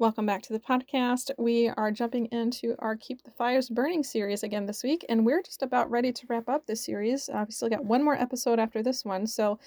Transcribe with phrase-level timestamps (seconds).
[0.00, 1.30] Welcome back to the podcast.
[1.38, 5.40] We are jumping into our Keep the Fires Burning series again this week, and we're
[5.40, 7.28] just about ready to wrap up this series.
[7.28, 9.24] Uh, we still got one more episode after this one.
[9.28, 9.60] So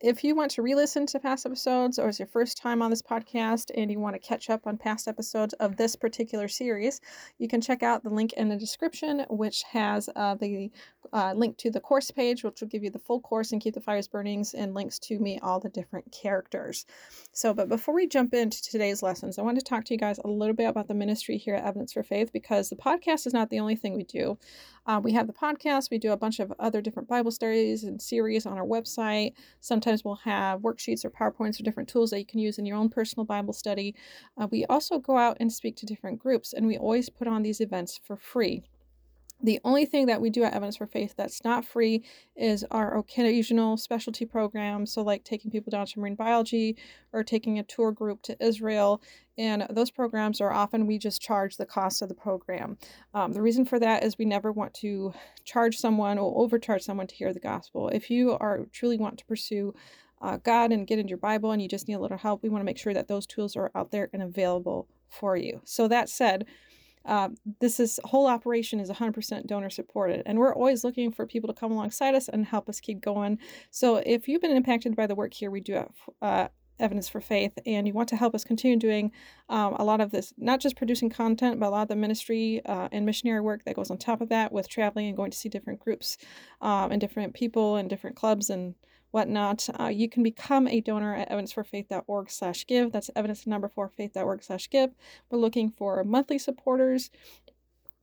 [0.00, 2.88] if you want to re listen to past episodes or it's your first time on
[2.88, 7.02] this podcast and you want to catch up on past episodes of this particular series,
[7.38, 10.70] you can check out the link in the description, which has uh, the
[11.12, 13.74] uh, link to the course page, which will give you the full course and keep
[13.74, 16.86] the fires burnings and links to me all the different characters.
[17.32, 20.18] So, but before we jump into today's lessons, I want to talk to you guys
[20.24, 23.34] a little bit about the ministry here at Evidence for Faith because the podcast is
[23.34, 24.38] not the only thing we do.
[24.86, 28.00] Uh, we have the podcast, we do a bunch of other different Bible studies and
[28.00, 29.34] series on our website.
[29.60, 32.76] Sometimes we'll have worksheets or PowerPoints or different tools that you can use in your
[32.76, 33.94] own personal Bible study.
[34.40, 37.42] Uh, we also go out and speak to different groups, and we always put on
[37.42, 38.62] these events for free.
[39.42, 42.04] The only thing that we do at Evidence for Faith that's not free
[42.36, 44.92] is our occasional specialty programs.
[44.92, 46.76] So, like taking people down to marine biology
[47.12, 49.02] or taking a tour group to Israel.
[49.38, 52.76] And those programs are often we just charge the cost of the program.
[53.14, 57.06] Um, the reason for that is we never want to charge someone or overcharge someone
[57.06, 57.88] to hear the gospel.
[57.88, 59.74] If you are truly want to pursue
[60.20, 62.50] uh, God and get into your Bible and you just need a little help, we
[62.50, 65.62] want to make sure that those tools are out there and available for you.
[65.64, 66.44] So, that said,
[67.04, 67.28] uh,
[67.60, 71.58] this is whole operation is 100% donor supported and we're always looking for people to
[71.58, 73.38] come alongside us and help us keep going.
[73.70, 76.48] So if you've been impacted by the work here we do have uh,
[76.80, 79.12] evidence for faith and you want to help us continue doing
[79.48, 82.60] um, a lot of this not just producing content but a lot of the ministry
[82.66, 85.36] uh, and missionary work that goes on top of that with traveling and going to
[85.36, 86.16] see different groups
[86.60, 88.74] um, and different people and different clubs and
[89.10, 92.92] whatnot, uh, you can become a donor at evidenceforfaith.org slash give.
[92.92, 94.90] That's evidence number four faith.org slash give.
[95.30, 97.10] We're looking for monthly supporters,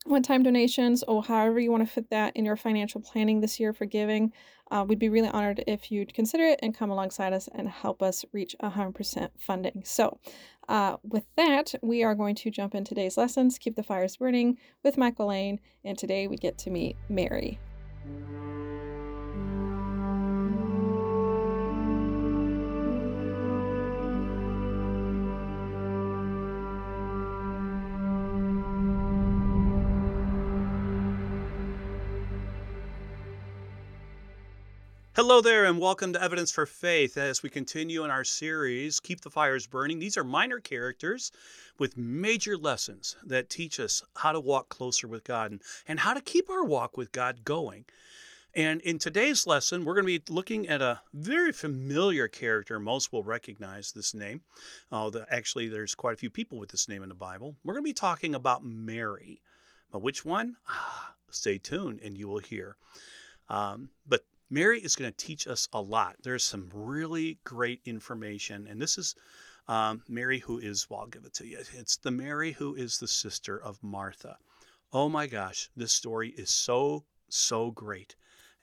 [0.06, 3.74] one-time donations, or however you want to fit that in your financial planning this year
[3.74, 4.34] for giving.
[4.70, 8.02] Uh, we'd be really honored if you'd consider it and come alongside us and help
[8.02, 9.82] us reach 100% funding.
[9.86, 10.20] So,
[10.68, 14.58] uh, with that, we are going to jump in today's lessons, Keep the Fires Burning
[14.84, 17.60] with Michael Lane, and today we get to meet Mary.
[35.18, 39.22] Hello there, and welcome to Evidence for Faith as we continue in our series, Keep
[39.22, 39.98] the Fires Burning.
[39.98, 41.32] These are minor characters
[41.80, 46.14] with major lessons that teach us how to walk closer with God and, and how
[46.14, 47.86] to keep our walk with God going.
[48.54, 52.80] And in today's lesson, we're going to be looking at a very familiar character.
[52.80, 54.42] Most will recognize this name.
[54.92, 57.56] Uh, the, actually, there's quite a few people with this name in the Bible.
[57.64, 59.42] We're going to be talking about Mary.
[59.92, 60.58] But which one?
[60.70, 62.78] Ah, stay tuned and you will hear.
[63.50, 66.16] Um, but Mary is going to teach us a lot.
[66.24, 69.16] There's some really great information, and this is
[69.68, 71.60] um, Mary who is, well, I'll give it to you.
[71.74, 74.38] It's the Mary who is the sister of Martha.
[74.94, 78.16] Oh my gosh, this story is so, so great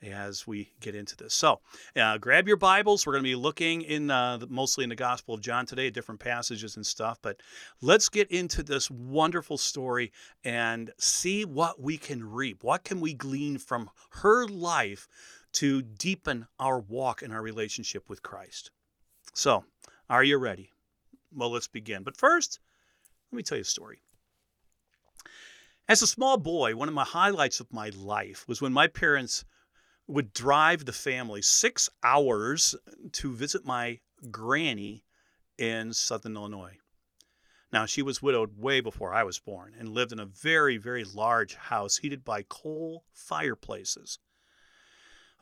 [0.03, 1.34] as we get into this.
[1.34, 1.61] So,
[1.97, 3.06] uh, grab your Bibles.
[3.06, 6.21] We're going to be looking in uh, mostly in the Gospel of John today, different
[6.21, 7.19] passages and stuff.
[7.22, 7.41] But
[7.81, 10.12] let's get into this wonderful story
[10.43, 12.62] and see what we can reap.
[12.62, 15.09] What can we glean from her life
[15.54, 18.70] to deepen our walk and our relationship with Christ.
[19.32, 19.65] So,
[20.09, 20.70] are you ready?
[21.32, 22.03] Well, let's begin.
[22.03, 22.60] But first,
[23.31, 24.00] let me tell you a story.
[25.88, 29.44] As a small boy, one of my highlights of my life was when my parents
[30.06, 32.75] would drive the family six hours
[33.12, 34.00] to visit my
[34.31, 35.04] granny
[35.59, 36.78] in southern Illinois.
[37.72, 41.04] Now, she was widowed way before I was born and lived in a very, very
[41.04, 44.19] large house heated by coal fireplaces.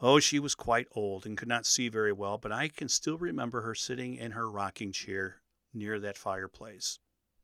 [0.05, 3.17] Oh, she was quite old and could not see very well, but I can still
[3.17, 5.43] remember her sitting in her rocking chair
[5.73, 6.99] near that fireplace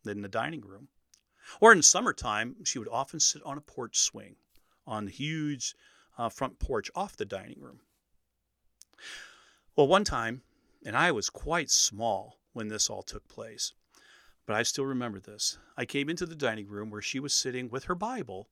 [0.05, 0.89] in the dining room.
[1.61, 4.35] Or in summertime, she would often sit on a porch swing
[4.89, 5.77] on the huge
[6.19, 7.79] uh, front porch off the dining room.
[9.77, 10.43] Well, one time,
[10.85, 13.73] and I was quite small when this all took place,
[14.47, 15.59] but I still remember this.
[15.77, 18.49] I came into the dining room where she was sitting with her Bible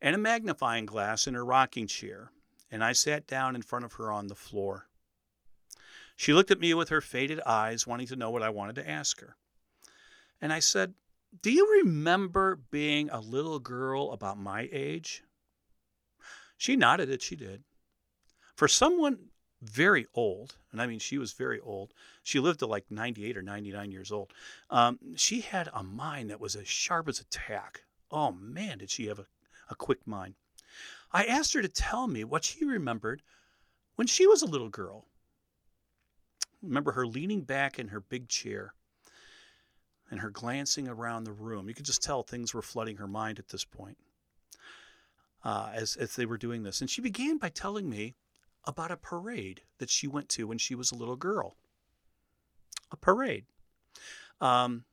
[0.00, 2.32] and a magnifying glass in her rocking chair
[2.72, 4.88] and I sat down in front of her on the floor.
[6.16, 8.88] She looked at me with her faded eyes, wanting to know what I wanted to
[8.88, 9.36] ask her.
[10.40, 10.94] And I said,
[11.42, 15.22] Do you remember being a little girl about my age?
[16.56, 17.62] She nodded that she did.
[18.54, 19.18] For someone
[19.60, 21.92] very old, and I mean, she was very old,
[22.22, 24.32] she lived to like 98 or 99 years old.
[24.70, 27.84] Um, she had a mind that was as sharp as a tack.
[28.10, 29.26] Oh man, did she have a,
[29.68, 30.34] a quick mind.
[31.12, 33.22] I asked her to tell me what she remembered
[33.96, 35.06] when she was a little girl.
[36.62, 38.74] Remember her leaning back in her big chair.
[40.10, 41.68] and her glancing around the room.
[41.68, 43.96] You could just tell things were flooding her mind at this point
[45.42, 46.82] uh, as, as they were doing this.
[46.82, 48.14] And she began by telling me
[48.64, 51.56] about a parade that she went to when she was a little girl.
[52.90, 53.46] A parade.
[54.40, 54.84] Um,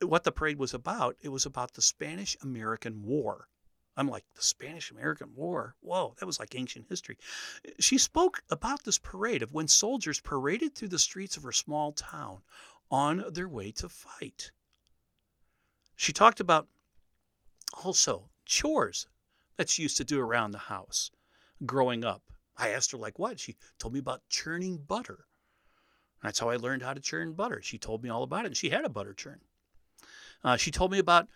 [0.00, 3.48] what the parade was about, it was about the Spanish American War.
[3.96, 5.76] I'm like, the Spanish American War?
[5.80, 7.16] Whoa, that was like ancient history.
[7.78, 11.92] She spoke about this parade of when soldiers paraded through the streets of her small
[11.92, 12.42] town
[12.90, 14.50] on their way to fight.
[15.96, 16.66] She talked about
[17.84, 19.06] also chores
[19.56, 21.10] that she used to do around the house
[21.64, 22.22] growing up.
[22.56, 23.40] I asked her, like, what?
[23.40, 25.26] She told me about churning butter.
[26.22, 27.60] That's how I learned how to churn butter.
[27.62, 29.40] She told me all about it, and she had a butter churn.
[30.42, 31.28] Uh, she told me about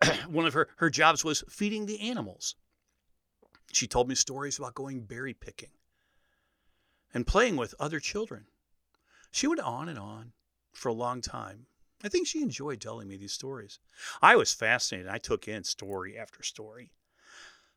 [0.28, 2.54] one of her, her jobs was feeding the animals.
[3.72, 5.70] She told me stories about going berry picking
[7.12, 8.46] and playing with other children.
[9.30, 10.32] She went on and on
[10.72, 11.66] for a long time.
[12.04, 13.80] I think she enjoyed telling me these stories.
[14.20, 15.10] I was fascinated.
[15.10, 16.92] I took in story after story.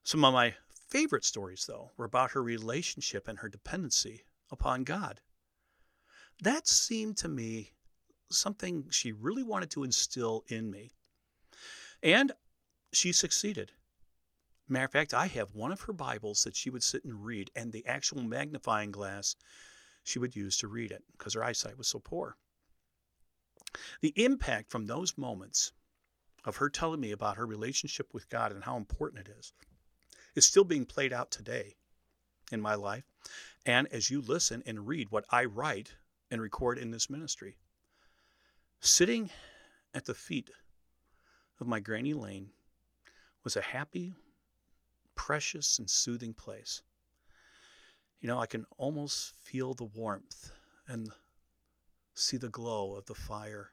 [0.03, 0.55] Some of my
[0.89, 5.21] favorite stories, though, were about her relationship and her dependency upon God.
[6.41, 7.73] That seemed to me
[8.31, 10.93] something she really wanted to instill in me.
[12.01, 12.31] And
[12.91, 13.71] she succeeded.
[14.67, 17.49] Matter of fact, I have one of her Bibles that she would sit and read,
[17.55, 19.35] and the actual magnifying glass
[20.03, 22.37] she would use to read it because her eyesight was so poor.
[24.01, 25.71] The impact from those moments
[26.45, 29.53] of her telling me about her relationship with God and how important it is
[30.35, 31.75] is still being played out today
[32.51, 33.03] in my life.
[33.65, 35.93] And as you listen and read what I write
[36.31, 37.57] and record in this ministry,
[38.79, 39.29] sitting
[39.93, 40.49] at the feet
[41.59, 42.49] of my Granny Lane
[43.43, 44.13] was a happy,
[45.15, 46.81] precious, and soothing place.
[48.21, 50.51] You know, I can almost feel the warmth
[50.87, 51.09] and
[52.13, 53.71] see the glow of the fire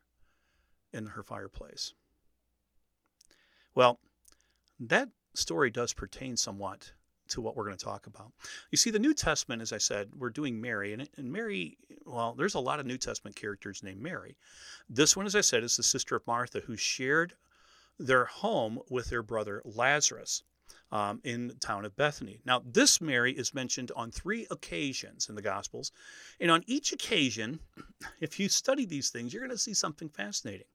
[0.93, 1.94] in her fireplace.
[3.75, 3.99] Well,
[4.81, 6.93] that story does pertain somewhat
[7.29, 8.33] to what we're going to talk about.
[8.71, 12.35] You see, the New Testament, as I said, we're doing Mary, and, and Mary, well,
[12.35, 14.37] there's a lot of New Testament characters named Mary.
[14.88, 17.35] This one, as I said, is the sister of Martha who shared
[17.98, 20.43] their home with their brother Lazarus.
[20.93, 22.40] Um, in the town of Bethany.
[22.44, 25.90] Now, this Mary is mentioned on three occasions in the Gospels.
[26.38, 27.58] And on each occasion,
[28.20, 30.69] if you study these things, you're going to see something fascinating.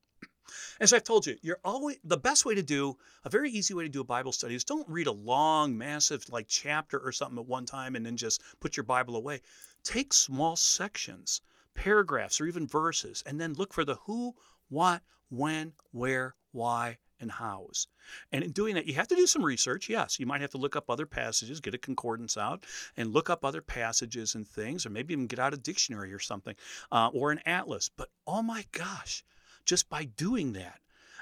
[0.81, 3.83] As I've told you, you're always the best way to do a very easy way
[3.83, 7.39] to do a Bible study is don't read a long, massive like chapter or something
[7.39, 9.39] at one time and then just put your Bible away.
[9.83, 11.39] Take small sections,
[11.73, 14.35] paragraphs, or even verses, and then look for the who,
[14.67, 17.87] what, when, where, why, and hows.
[18.31, 19.87] And in doing that, you have to do some research.
[19.89, 22.65] Yes, you might have to look up other passages, get a concordance out,
[22.97, 26.19] and look up other passages and things, or maybe even get out a dictionary or
[26.19, 26.55] something,
[26.91, 27.89] uh, or an atlas.
[27.95, 29.23] But oh my gosh,
[29.65, 30.79] just by doing that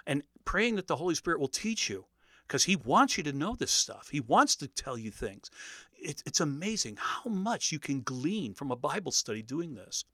[0.07, 2.05] and praying that the Holy Spirit will teach you,
[2.47, 5.51] because He wants you to know this stuff, He wants to tell you things.
[6.01, 10.05] It, it's amazing how much you can glean from a Bible study doing this.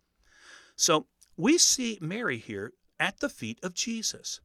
[0.75, 1.05] So
[1.37, 4.41] we see Mary here at the feet of Jesus.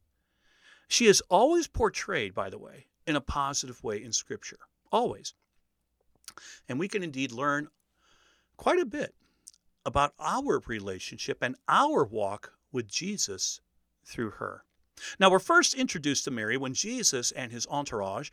[0.91, 4.59] She is always portrayed, by the way, in a positive way in Scripture.
[4.91, 5.33] Always.
[6.67, 7.69] And we can indeed learn
[8.57, 9.15] quite a bit
[9.85, 13.61] about our relationship and our walk with Jesus
[14.03, 14.65] through her.
[15.17, 18.29] Now, we're first introduced to Mary when Jesus and his entourage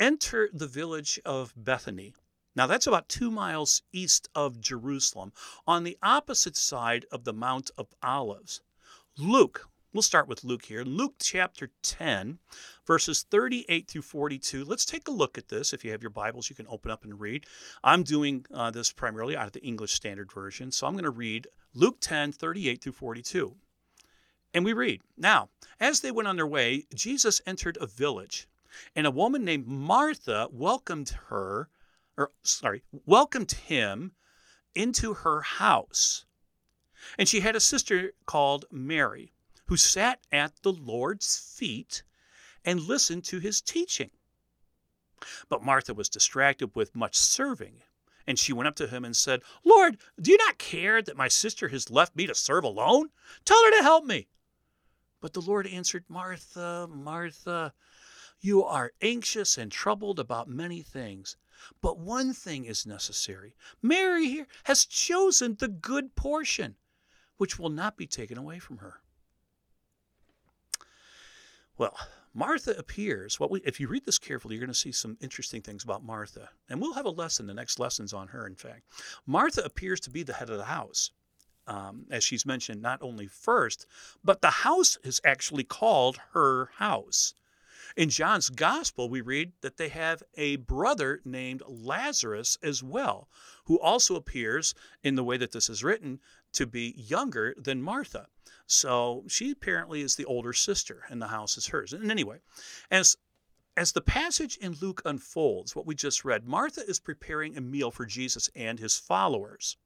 [0.00, 2.12] enter the village of Bethany.
[2.56, 5.32] Now, that's about two miles east of Jerusalem
[5.64, 8.62] on the opposite side of the Mount of Olives.
[9.16, 10.84] Luke, We'll start with Luke here.
[10.84, 12.38] Luke chapter 10,
[12.86, 14.64] verses 38 through 42.
[14.64, 15.72] Let's take a look at this.
[15.72, 17.44] If you have your Bibles, you can open up and read.
[17.82, 20.70] I'm doing uh, this primarily out of the English Standard Version.
[20.70, 23.56] So I'm going to read Luke 10, 38 through 42.
[24.54, 25.48] And we read Now,
[25.80, 28.48] as they went on their way, Jesus entered a village,
[28.94, 31.68] and a woman named Martha welcomed her,
[32.16, 34.12] or sorry, welcomed him
[34.72, 36.26] into her house.
[37.18, 39.32] And she had a sister called Mary
[39.70, 42.02] who sat at the Lord's feet
[42.64, 44.10] and listened to his teaching.
[45.48, 47.82] But Martha was distracted with much serving,
[48.26, 51.28] and she went up to him and said, Lord, do you not care that my
[51.28, 53.10] sister has left me to serve alone?
[53.44, 54.26] Tell her to help me.
[55.20, 57.72] But the Lord answered, Martha, Martha,
[58.40, 61.36] you are anxious and troubled about many things.
[61.80, 63.54] But one thing is necessary.
[63.80, 66.74] Mary here has chosen the good portion,
[67.36, 69.00] which will not be taken away from her.
[71.80, 71.96] Well,
[72.34, 73.40] Martha appears.
[73.40, 76.04] What we, if you read this carefully, you're going to see some interesting things about
[76.04, 77.46] Martha, and we'll have a lesson.
[77.46, 78.46] The next lesson's on her.
[78.46, 78.82] In fact,
[79.26, 81.10] Martha appears to be the head of the house.
[81.70, 83.86] um, as she's mentioned, not only first,
[84.24, 87.32] but the house is actually called her house.
[87.96, 93.28] In John's gospel, we read that they have a brother named Lazarus as well,
[93.64, 96.20] who also appears in the way that this is written
[96.52, 98.26] to be younger than Martha.
[98.70, 101.92] So she apparently is the older sister, and the house is hers.
[101.92, 102.38] And anyway,
[102.88, 103.16] as
[103.76, 107.90] as the passage in Luke unfolds, what we just read, Martha is preparing a meal
[107.90, 109.76] for Jesus and his followers.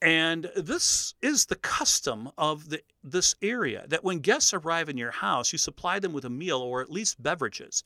[0.00, 5.12] And this is the custom of the, this area that when guests arrive in your
[5.12, 7.84] house, you supply them with a meal or at least beverages.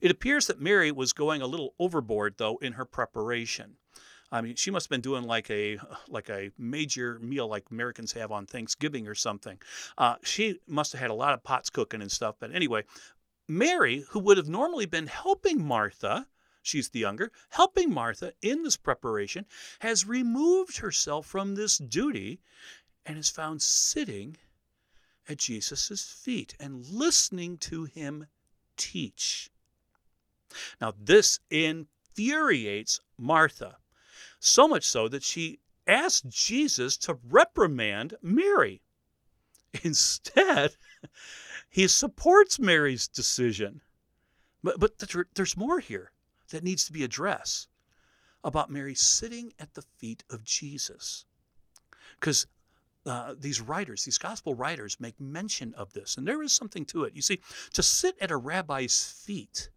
[0.00, 3.77] It appears that Mary was going a little overboard, though, in her preparation.
[4.30, 8.12] I mean, she must have been doing like a like a major meal like Americans
[8.12, 9.58] have on Thanksgiving or something.
[9.96, 12.36] Uh, she must have had a lot of pots cooking and stuff.
[12.38, 12.84] But anyway,
[13.48, 16.26] Mary, who would have normally been helping Martha,
[16.62, 19.46] she's the younger, helping Martha in this preparation,
[19.78, 22.40] has removed herself from this duty
[23.06, 24.36] and is found sitting
[25.28, 28.26] at Jesus' feet and listening to him
[28.76, 29.50] teach.
[30.80, 33.76] Now, this infuriates Martha,
[34.38, 38.82] so much so that she asked Jesus to reprimand Mary.
[39.82, 40.76] Instead,
[41.70, 43.80] he supports Mary's decision.
[44.62, 45.02] But, but
[45.34, 46.12] there's more here
[46.50, 47.68] that needs to be addressed
[48.44, 51.24] about Mary sitting at the feet of Jesus.
[52.18, 52.46] Because
[53.06, 57.04] uh, these writers, these gospel writers, make mention of this, and there is something to
[57.04, 57.14] it.
[57.14, 57.40] You see,
[57.72, 59.70] to sit at a rabbi's feet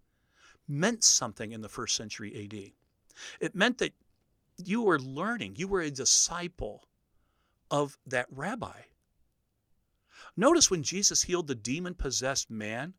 [0.68, 2.72] meant something in the first century AD.
[3.39, 3.94] It meant that
[4.68, 6.84] you were learning, you were a disciple
[7.70, 8.82] of that rabbi.
[10.38, 12.94] Notice when Jesus healed the demon possessed man,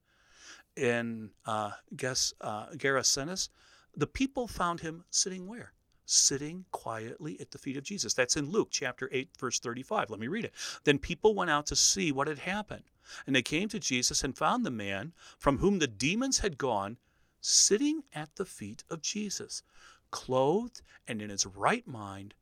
[0.77, 3.49] in uh, guess uh, Gerasenes,
[3.97, 5.73] the people found him sitting where?
[6.07, 8.15] Sitting quietly at the feet of Jesus.
[8.15, 10.11] That's in Luke chapter 8, verse 35.
[10.11, 10.55] Let me read it.
[10.85, 12.85] Then people went out to see what had happened.
[13.27, 16.97] And they came to Jesus and found the man from whom the demons had gone
[17.41, 19.63] sitting at the feet of Jesus,
[20.13, 22.35] clothed and in his right mind,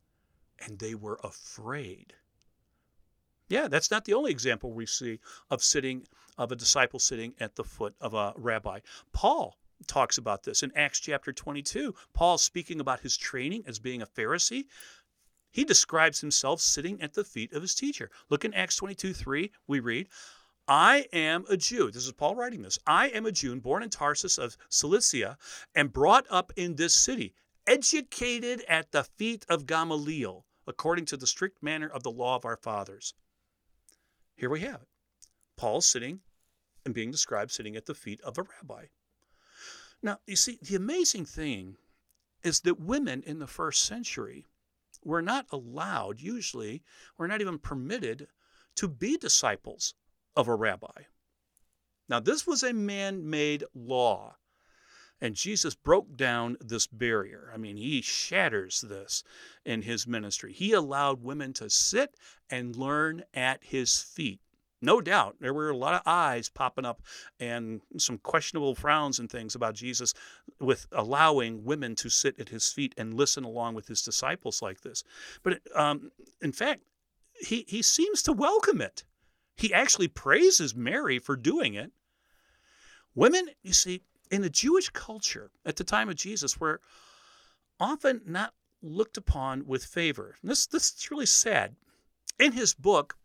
[0.59, 2.13] and they were afraid.
[3.49, 5.19] Yeah, that's not the only example we see
[5.51, 8.81] of sitting of a disciple sitting at the foot of a rabbi.
[9.13, 11.95] Paul talks about this in Acts chapter 22.
[12.13, 14.67] Paul speaking about his training as being a Pharisee.
[15.51, 18.11] He describes himself sitting at the feet of his teacher.
[18.29, 20.09] Look in Acts 22 3, we read,
[20.69, 21.91] I am a Jew.
[21.91, 22.79] This is Paul writing this.
[22.87, 25.37] I am a Jew born in Tarsus of Cilicia
[25.75, 27.35] and brought up in this city,
[27.71, 32.45] educated at the feet of Gamaliel, according to the strict manner of the law of
[32.45, 33.15] our fathers.
[34.35, 34.89] Here we have it.
[35.57, 36.19] Paul sitting
[36.85, 38.87] and being described sitting at the feet of a rabbi.
[40.03, 41.77] Now, you see, the amazing thing
[42.43, 44.47] is that women in the first century
[45.05, 46.83] were not allowed, usually,
[47.19, 48.27] were not even permitted
[48.77, 49.95] to be disciples
[50.35, 51.05] of a rabbi.
[52.09, 54.39] Now, this was a man made law.
[55.21, 57.51] And Jesus broke down this barrier.
[57.53, 59.23] I mean, he shatters this
[59.65, 60.53] in his ministry.
[60.53, 62.15] He allowed women to sit
[62.49, 64.41] and learn at his feet
[64.83, 67.03] no doubt there were a lot of eyes popping up
[67.39, 70.15] and some questionable frowns and things about Jesus
[70.59, 74.81] with allowing women to sit at his feet and listen along with his disciples like
[74.81, 75.05] this.
[75.43, 76.11] But um,
[76.41, 76.83] in fact,
[77.35, 79.05] he, he seems to welcome it.
[79.57, 81.93] He actually praises Mary for doing it.
[83.15, 86.81] Women, you see, in the Jewish culture at the time of Jesus were
[87.79, 90.37] often not looked upon with favor.
[90.43, 91.77] This, this is really sad.
[92.39, 93.17] In his book,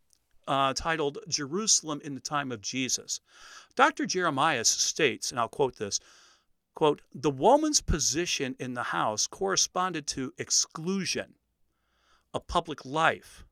[0.47, 3.19] uh, titled Jerusalem in the Time of Jesus.
[3.75, 4.05] Dr.
[4.05, 5.99] Jeremias states, and I'll quote this
[6.75, 11.33] quote, the woman's position in the house corresponded to exclusion,
[12.33, 13.45] a public life.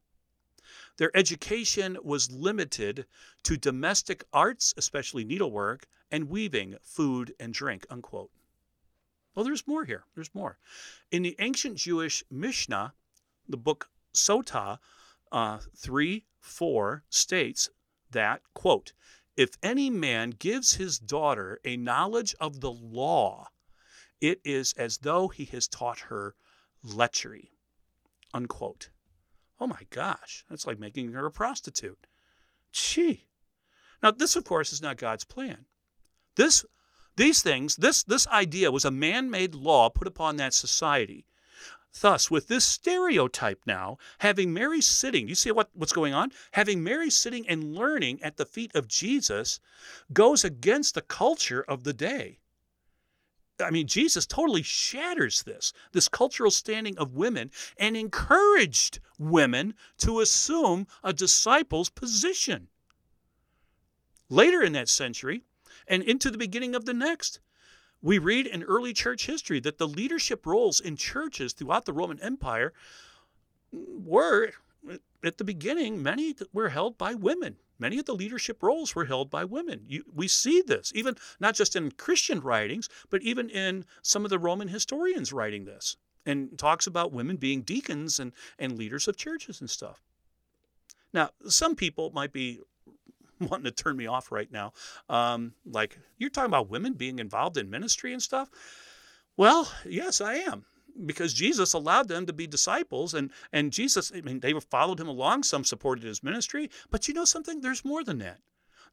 [0.98, 3.06] Their education was limited
[3.44, 8.30] to domestic arts, especially needlework, and weaving, food, and drink, unquote.
[9.34, 10.06] Well, there's more here.
[10.14, 10.60] There's more.
[11.12, 12.94] In the ancient Jewish Mishnah,
[13.50, 14.78] the book Sotah,
[15.32, 17.72] uh, 3 4 states
[18.12, 18.94] that, quote,
[19.36, 23.48] if any man gives his daughter a knowledge of the law,
[24.22, 26.36] it is as though he has taught her
[26.86, 27.50] lechery,
[28.36, 28.92] unquote.
[29.60, 32.06] Oh my gosh, that's like making her a prostitute.
[32.72, 33.26] Gee.
[34.04, 35.66] Now, this, of course, is not God's plan.
[36.36, 36.66] This,
[37.16, 41.26] these things, this, this idea was a man made law put upon that society
[42.02, 46.32] Thus, with this stereotype now, having Mary sitting, you see what, what's going on?
[46.54, 49.60] Having Mary sitting and learning at the feet of Jesus
[50.12, 52.40] goes against the culture of the day.
[53.60, 60.20] I mean, Jesus totally shatters this, this cultural standing of women, and encouraged women to
[60.20, 62.70] assume a disciple's position.
[64.30, 65.44] Later in that century,
[65.88, 67.40] and into the beginning of the next,
[68.02, 72.20] we read in early church history that the leadership roles in churches throughout the Roman
[72.20, 72.74] Empire
[73.72, 74.52] were,
[75.24, 77.58] at the beginning, many were held by women.
[77.80, 79.86] Many of the leadership roles were held by women.
[79.88, 84.30] You, we see this, even not just in Christian writings, but even in some of
[84.30, 89.18] the Roman historians writing this and talks about women being deacons and, and leaders of
[89.18, 90.02] churches and stuff.
[91.14, 92.60] Now, some people might be
[93.50, 94.74] wanting to turn me off right now.
[95.10, 98.50] Um, like, you're talking about women being involved in ministry and stuff?
[99.38, 100.66] Well, yes, I am
[101.06, 105.08] because Jesus allowed them to be disciples and and Jesus I mean they followed him
[105.08, 105.44] along.
[105.44, 106.70] Some supported his ministry.
[106.92, 107.62] But you know something?
[107.62, 108.40] There's more than that.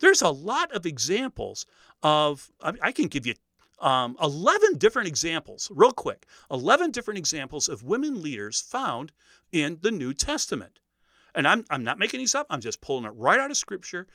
[0.01, 1.67] There's a lot of examples
[2.03, 3.35] of I, I can give you
[3.81, 6.27] um, 11 different examples real quick.
[6.51, 9.13] 11 different examples of women leaders found
[9.53, 10.81] in the New Testament
[11.35, 12.47] and I'm, I'm not making these up.
[12.51, 14.07] I'm just pulling it right out of scripture.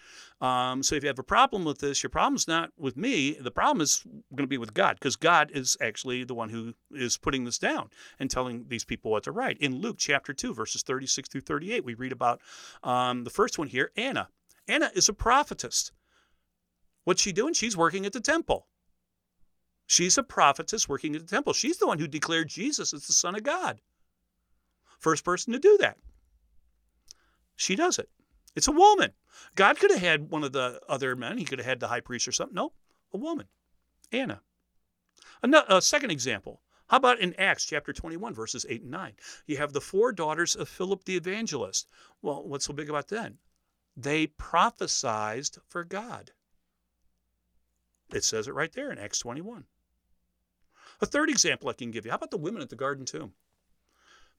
[0.41, 3.31] Um, so if you have a problem with this, your problem's not with me.
[3.33, 6.73] The problem is going to be with God because God is actually the one who
[6.91, 9.57] is putting this down and telling these people what to write.
[9.59, 12.41] In Luke chapter 2, verses 36 through 38, we read about
[12.83, 14.29] um, the first one here Anna.
[14.67, 15.91] Anna is a prophetess.
[17.03, 17.53] What's she doing?
[17.53, 18.67] She's working at the temple.
[19.87, 21.53] She's a prophetess working at the temple.
[21.53, 23.79] She's the one who declared Jesus as the Son of God.
[24.99, 25.97] First person to do that.
[27.55, 28.09] She does it.
[28.55, 29.11] It's a woman.
[29.55, 31.37] God could have had one of the other men.
[31.37, 32.55] He could have had the high priest or something.
[32.55, 32.73] No,
[33.13, 33.47] a woman.
[34.11, 34.41] Anna.
[35.43, 36.61] Another, uh, a second example.
[36.87, 39.13] How about in Acts chapter 21, verses 8 and 9?
[39.47, 41.87] You have the four daughters of Philip the evangelist.
[42.21, 43.33] Well, what's so big about that?
[43.97, 46.31] They prophesied for God.
[48.13, 49.65] It says it right there in Acts 21.
[51.01, 52.11] A third example I can give you.
[52.11, 53.33] How about the women at the garden tomb?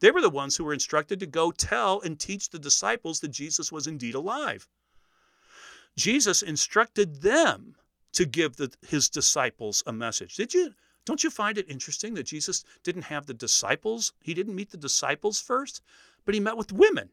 [0.01, 3.29] They were the ones who were instructed to go tell and teach the disciples that
[3.29, 4.69] Jesus was indeed alive.
[5.97, 7.77] Jesus instructed them
[8.13, 10.37] to give the, his disciples a message.
[10.37, 10.75] Did you
[11.07, 14.13] don't you find it interesting that Jesus didn't have the disciples?
[14.21, 15.81] He didn't meet the disciples first,
[16.25, 17.11] but he met with women.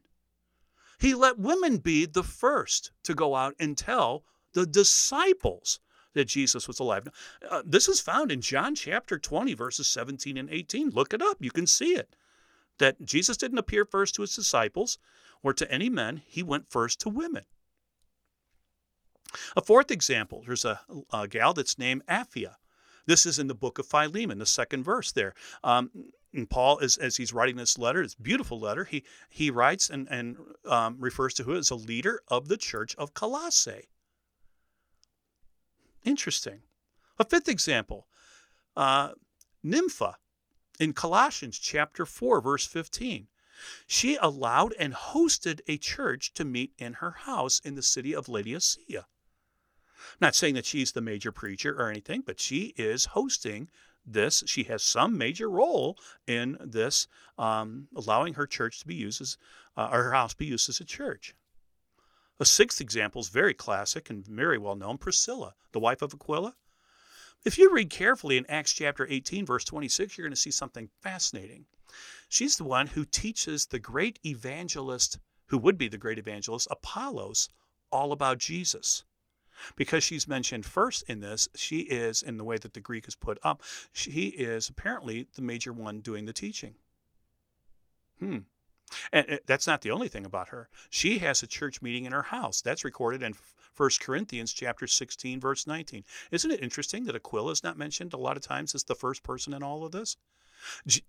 [0.98, 5.78] He let women be the first to go out and tell the disciples
[6.12, 7.08] that Jesus was alive.
[7.48, 10.90] Uh, this is found in John chapter 20, verses 17 and 18.
[10.90, 12.16] Look it up, you can see it
[12.78, 14.98] that Jesus didn't appear first to his disciples
[15.42, 17.44] or to any men, he went first to women.
[19.56, 20.80] A fourth example there's a,
[21.12, 22.56] a gal that's named Apphia.
[23.06, 25.34] This is in the book of Philemon, the second verse there.
[25.62, 25.90] Um,
[26.32, 30.08] and Paul, is, as he's writing this letter, a beautiful letter, he, he writes and,
[30.10, 33.88] and um, refers to who as a leader of the church of Colossae.
[36.02, 36.62] Interesting.
[37.18, 38.08] A fifth example,
[38.76, 39.10] uh,
[39.62, 40.16] Nympha
[40.80, 43.28] in Colossians chapter 4 verse 15.
[43.86, 48.28] She allowed and hosted a church to meet in her house in the city of
[48.28, 49.06] Laodicea.
[50.20, 53.70] Not saying that she's the major preacher or anything, but she is hosting
[54.04, 54.42] this.
[54.46, 57.08] She has some major role in this,
[57.38, 59.38] um, allowing her church to be used as,
[59.76, 61.34] uh, or her house be used as a church.
[62.40, 66.56] A sixth example is very classic and very well known Priscilla, the wife of Aquila.
[67.44, 70.88] If you read carefully in Acts chapter 18, verse 26, you're going to see something
[71.02, 71.66] fascinating.
[72.30, 77.50] She's the one who teaches the great evangelist, who would be the great evangelist, Apollos,
[77.92, 79.04] all about Jesus.
[79.76, 83.14] Because she's mentioned first in this, she is, in the way that the Greek is
[83.14, 86.76] put up, she is apparently the major one doing the teaching.
[88.20, 88.38] Hmm.
[89.12, 90.68] And eh, that's not the only thing about her.
[90.90, 92.60] She has a church meeting in her house.
[92.60, 93.34] That's recorded in
[93.76, 96.04] 1 Corinthians chapter 16 verse 19.
[96.30, 99.22] Isn't it interesting that Aquila is not mentioned a lot of times as the first
[99.22, 100.16] person in all of this?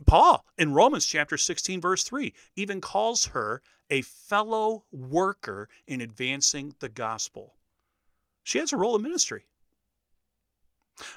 [0.06, 6.76] Paul in Romans chapter 16 verse 3 even calls her a fellow worker in advancing
[6.80, 7.56] the gospel.
[8.44, 9.46] She has a role in ministry.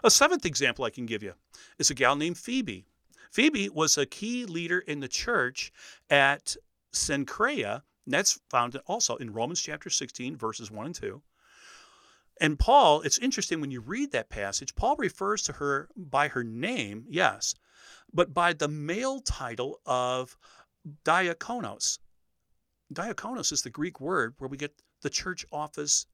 [0.03, 1.35] A seventh example I can give you
[1.79, 2.88] is a gal named Phoebe.
[3.31, 5.73] Phoebe was a key leader in the church
[6.11, 6.57] at
[6.93, 7.83] Cenchrea.
[8.07, 11.23] That's found also in Romans chapter 16, verses 1 and 2.
[12.41, 16.45] And Paul, it's interesting when you read that passage, Paul refers to her by her
[16.45, 17.55] name, yes,
[18.13, 20.37] but by the male title of
[21.05, 21.99] diakonos.
[22.93, 26.07] Diakonos is the Greek word where we get the church office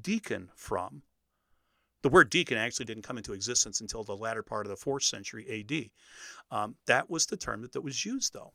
[0.00, 1.02] deacon from.
[2.02, 5.02] The word deacon actually didn't come into existence until the latter part of the fourth
[5.02, 6.56] century AD.
[6.56, 8.52] Um, that was the term that, that was used, though.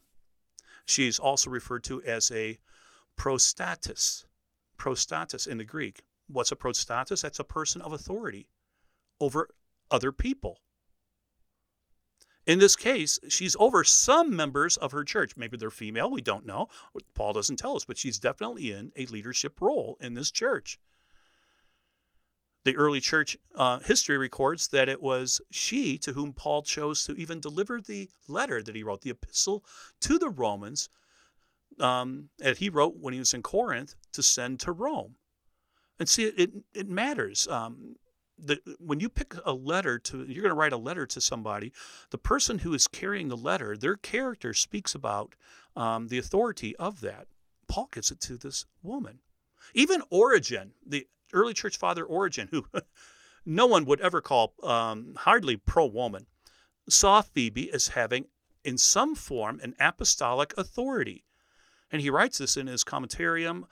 [0.85, 2.59] She's also referred to as a
[3.17, 4.25] prostatis,
[4.77, 6.03] prostatis in the Greek.
[6.27, 7.21] What's a prostatis?
[7.21, 8.47] That's a person of authority
[9.19, 9.49] over
[9.89, 10.59] other people.
[12.47, 15.37] In this case, she's over some members of her church.
[15.37, 16.69] Maybe they're female, we don't know.
[17.13, 20.79] Paul doesn't tell us, but she's definitely in a leadership role in this church.
[22.63, 27.13] The early church uh, history records that it was she to whom Paul chose to
[27.13, 29.65] even deliver the letter that he wrote, the epistle
[30.01, 30.89] to the Romans,
[31.79, 35.15] um, that he wrote when he was in Corinth to send to Rome.
[35.99, 37.47] And see, it, it matters.
[37.47, 37.95] Um,
[38.37, 41.71] the, when you pick a letter to, you're going to write a letter to somebody,
[42.09, 45.35] the person who is carrying the letter, their character speaks about
[45.75, 47.27] um, the authority of that.
[47.67, 49.19] Paul gives it to this woman.
[49.73, 52.65] Even Origen, the early church father Origen, who
[53.45, 56.27] no one would ever call um, hardly pro woman,
[56.89, 58.25] saw Phoebe as having,
[58.63, 61.25] in some form, an apostolic authority.
[61.91, 63.63] And he writes this in his commentarium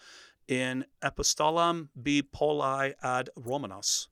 [0.48, 2.22] in Epistolam B.
[2.22, 4.08] Pauli ad Romanos.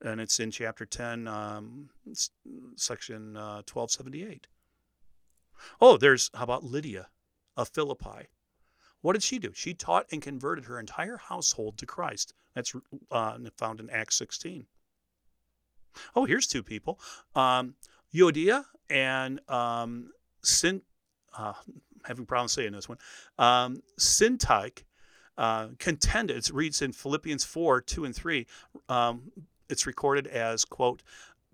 [0.00, 1.88] And it's in chapter 10, um,
[2.76, 4.46] section uh, 1278.
[5.80, 7.08] Oh, there's, how about Lydia
[7.56, 8.28] of Philippi?
[9.00, 9.52] What did she do?
[9.54, 12.34] She taught and converted her entire household to Christ.
[12.54, 12.74] That's
[13.10, 14.66] uh, found in Acts 16.
[16.14, 16.98] Oh, here's two people
[17.34, 17.74] um,
[18.14, 20.10] Euodia and um,
[20.42, 20.82] Sin,
[21.36, 21.54] uh,
[22.04, 22.98] having problems saying this one,
[23.38, 24.84] um, Syntyche.
[25.36, 28.44] Uh, contended, it reads in Philippians 4 2 and 3.
[28.88, 29.30] Um,
[29.68, 31.04] it's recorded as, quote,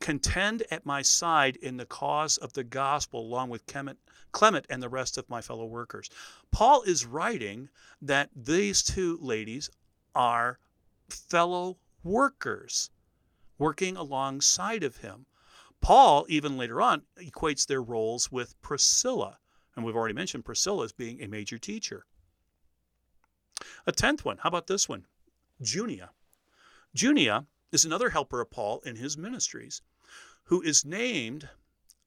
[0.04, 4.88] contend at my side in the cause of the gospel along with Clement, and the
[4.90, 6.10] rest of my fellow workers.
[6.50, 7.70] Paul is writing
[8.02, 9.70] that these two ladies
[10.14, 10.58] are
[11.08, 12.90] fellow workers
[13.56, 15.24] working alongside of him.
[15.80, 19.38] Paul, even later on, equates their roles with Priscilla.
[19.74, 22.04] And we've already mentioned Priscilla as being a major teacher.
[23.86, 25.06] A tenth one, how about this one?
[25.62, 26.10] Junia.
[26.94, 29.80] Junia is another helper of Paul in his ministries,
[30.44, 31.48] who is named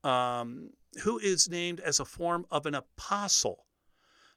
[0.03, 0.69] um,
[1.03, 3.65] who is named as a form of an apostle.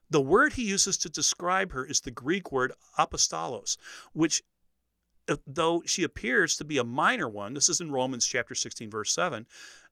[0.09, 3.77] The word he uses to describe her is the Greek word apostolos,
[4.13, 4.43] which
[5.29, 8.89] uh, though she appears to be a minor one, this is in Romans chapter 16,
[8.89, 9.47] verse 7,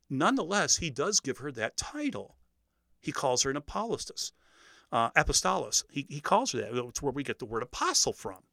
[0.10, 2.36] nonetheless, he does give her that title.
[3.00, 4.34] He calls her an apolistos,
[4.92, 5.86] uh, apostolos.
[5.90, 6.76] He, he calls her that.
[6.76, 8.44] It's where we get the word apostle from.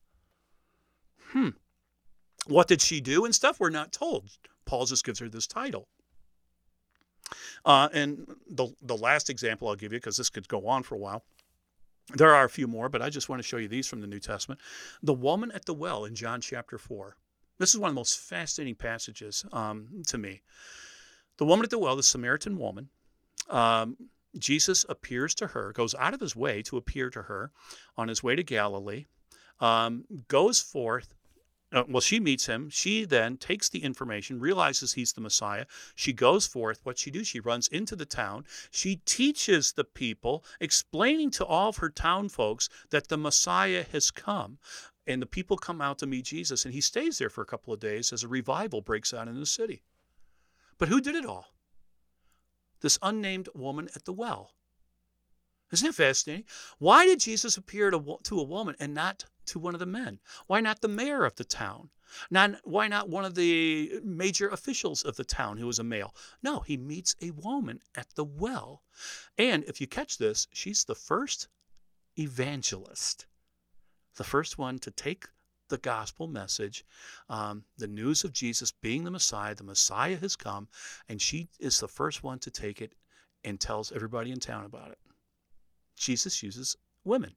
[1.31, 1.49] Hmm.
[2.47, 3.59] What did she do and stuff?
[3.59, 4.31] We're not told.
[4.67, 5.89] Paul just gives her this title.
[7.65, 10.95] Uh, and the, the last example I'll give you, because this could go on for
[10.95, 11.25] a while,
[12.15, 14.07] there are a few more, but I just want to show you these from the
[14.07, 14.61] New Testament.
[15.03, 17.17] The woman at the well in John chapter 4.
[17.59, 20.43] This is one of the most fascinating passages um, to me.
[21.39, 22.91] The woman at the well, the Samaritan woman,
[23.51, 23.97] um,
[24.39, 27.51] Jesus appears to her, goes out of his way to appear to her
[27.97, 29.07] on his way to Galilee,
[29.61, 31.15] um, goes forth
[31.73, 32.71] uh, well, she meets him.
[32.71, 35.67] She then takes the information, realizes he's the Messiah.
[35.95, 36.81] She goes forth.
[36.85, 37.25] What she do?
[37.25, 38.45] She runs into the town.
[38.71, 44.11] She teaches the people, explaining to all of her town folks that the Messiah has
[44.11, 44.59] come.
[45.09, 47.73] And the people come out to meet Jesus, and he stays there for a couple
[47.73, 49.83] of days as a revival breaks out in the city.
[50.79, 51.47] But who did it all?
[52.81, 54.53] This unnamed woman at the well.
[55.73, 56.45] Isn't it fascinating?
[56.79, 60.21] Why did Jesus appear to, to a woman and not to one of the men?
[60.47, 61.91] Why not the mayor of the town?
[62.31, 66.15] Not, why not one of the major officials of the town who was a male?
[66.43, 68.83] No, he meets a woman at the well.
[69.37, 71.49] And if you catch this, she's the first
[72.17, 73.27] evangelist,
[74.17, 75.27] the first one to take
[75.69, 76.85] the gospel message,
[77.29, 79.55] um, the news of Jesus being the Messiah.
[79.55, 80.69] The Messiah has come,
[81.09, 82.95] and she is the first one to take it
[83.45, 84.99] and tells everybody in town about it.
[85.97, 87.35] Jesus uses women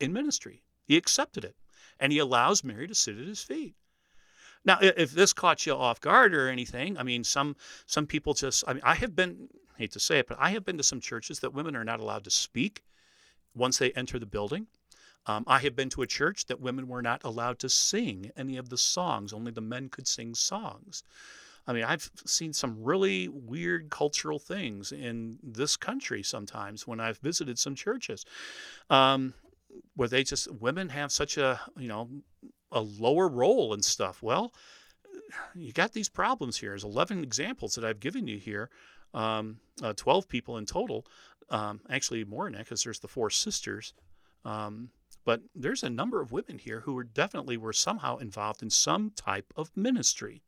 [0.00, 0.62] in ministry.
[0.84, 1.56] He accepted it,
[1.98, 3.74] and he allows Mary to sit at his feet.
[4.64, 8.64] Now, if this caught you off guard or anything, I mean, some some people just,
[8.66, 11.00] I mean, I have been, hate to say it, but I have been to some
[11.00, 12.82] churches that women are not allowed to speak
[13.54, 14.66] once they enter the building.
[15.26, 18.56] Um, I have been to a church that women were not allowed to sing any
[18.56, 21.02] of the songs; only the men could sing songs.
[21.66, 27.18] I mean, I've seen some really weird cultural things in this country sometimes when I've
[27.18, 28.24] visited some churches.
[28.90, 29.34] Um,
[29.96, 32.08] where they just women have such a you know
[32.70, 34.22] a lower role and stuff.
[34.22, 34.52] Well,
[35.54, 36.70] you got these problems here.
[36.70, 38.70] There's 11 examples that I've given you here.
[39.14, 41.06] Um, uh, 12 people in total.
[41.50, 43.94] Um, actually, more than that because there's the four sisters.
[44.44, 44.90] Um,
[45.24, 49.12] but there's a number of women here who were definitely were somehow involved in some
[49.14, 50.42] type of ministry.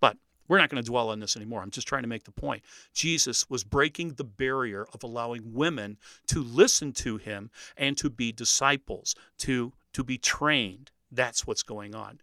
[0.00, 0.16] But
[0.48, 1.62] we're not going to dwell on this anymore.
[1.62, 2.62] I'm just trying to make the point.
[2.94, 5.96] Jesus was breaking the barrier of allowing women
[6.28, 10.90] to listen to him and to be disciples, to, to be trained.
[11.10, 12.20] That's what's going on.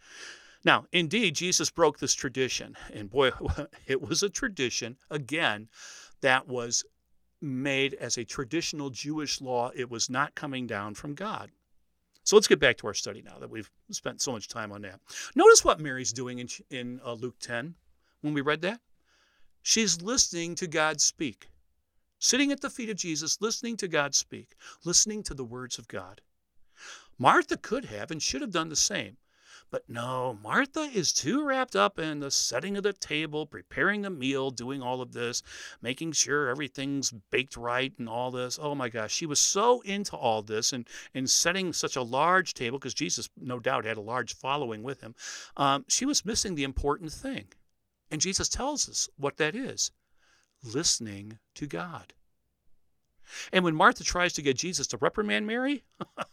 [0.65, 2.77] Now, indeed, Jesus broke this tradition.
[2.93, 3.31] And boy,
[3.87, 5.67] it was a tradition, again,
[6.21, 6.85] that was
[7.41, 9.71] made as a traditional Jewish law.
[9.75, 11.51] It was not coming down from God.
[12.23, 14.81] So let's get back to our study now that we've spent so much time on
[14.83, 14.99] that.
[15.35, 17.75] Notice what Mary's doing in, in uh, Luke 10
[18.21, 18.79] when we read that.
[19.61, 21.49] She's listening to God speak,
[22.19, 25.87] sitting at the feet of Jesus, listening to God speak, listening to the words of
[25.87, 26.21] God.
[27.17, 29.17] Martha could have and should have done the same.
[29.73, 34.11] But no, Martha is too wrapped up in the setting of the table, preparing the
[34.11, 35.41] meal, doing all of this,
[35.81, 38.59] making sure everything's baked right and all this.
[38.61, 42.53] Oh my gosh, she was so into all this and, and setting such a large
[42.53, 45.15] table, because Jesus no doubt had a large following with him.
[45.57, 47.45] Um, she was missing the important thing.
[48.11, 49.89] And Jesus tells us what that is
[50.63, 52.13] listening to God.
[53.51, 55.83] And when Martha tries to get Jesus to reprimand Mary,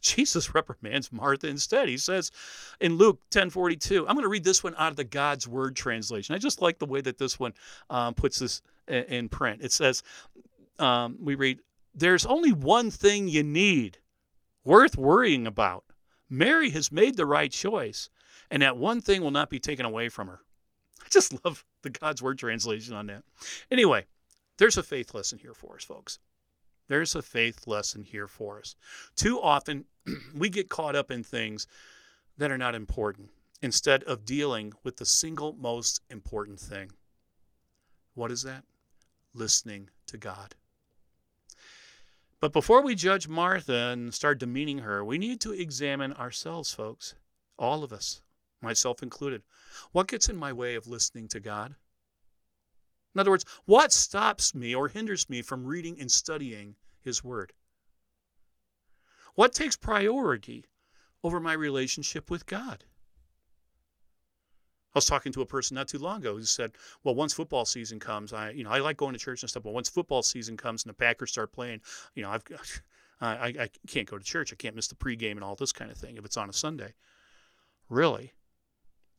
[0.00, 1.88] Jesus reprimands Martha instead.
[1.88, 2.30] He says
[2.80, 6.34] in Luke 10:42, I'm going to read this one out of the God's Word translation.
[6.34, 7.54] I just like the way that this one
[7.90, 9.62] um, puts this in print.
[9.62, 10.02] It says,
[10.78, 11.60] um, we read,
[11.94, 13.98] There's only one thing you need
[14.64, 15.84] worth worrying about.
[16.28, 18.10] Mary has made the right choice,
[18.50, 20.40] and that one thing will not be taken away from her.
[21.04, 23.22] I just love the God's Word translation on that.
[23.70, 24.06] Anyway,
[24.58, 26.18] there's a faith lesson here for us, folks.
[26.88, 28.76] There's a faith lesson here for us.
[29.16, 29.84] Too often,
[30.36, 31.66] we get caught up in things
[32.38, 33.30] that are not important
[33.62, 36.92] instead of dealing with the single most important thing.
[38.14, 38.64] What is that?
[39.34, 40.54] Listening to God.
[42.40, 47.14] But before we judge Martha and start demeaning her, we need to examine ourselves, folks.
[47.58, 48.20] All of us,
[48.60, 49.42] myself included.
[49.92, 51.74] What gets in my way of listening to God?
[53.16, 57.54] In other words, what stops me or hinders me from reading and studying His Word?
[59.36, 60.66] What takes priority
[61.24, 62.84] over my relationship with God?
[64.94, 66.72] I was talking to a person not too long ago who said,
[67.04, 69.62] "Well, once football season comes, I, you know, I like going to church and stuff,
[69.62, 71.80] but once football season comes and the Packers start playing,
[72.14, 72.44] you know, I've,
[73.22, 74.52] I, I can't go to church.
[74.52, 76.52] I can't miss the pregame and all this kind of thing if it's on a
[76.52, 76.92] Sunday."
[77.88, 78.34] Really,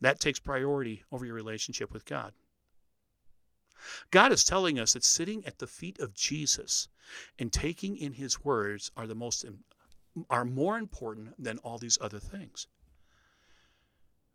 [0.01, 2.33] that takes priority over your relationship with God.
[4.11, 6.87] God is telling us that sitting at the feet of Jesus
[7.39, 9.45] and taking in his words are the most
[10.29, 12.67] are more important than all these other things.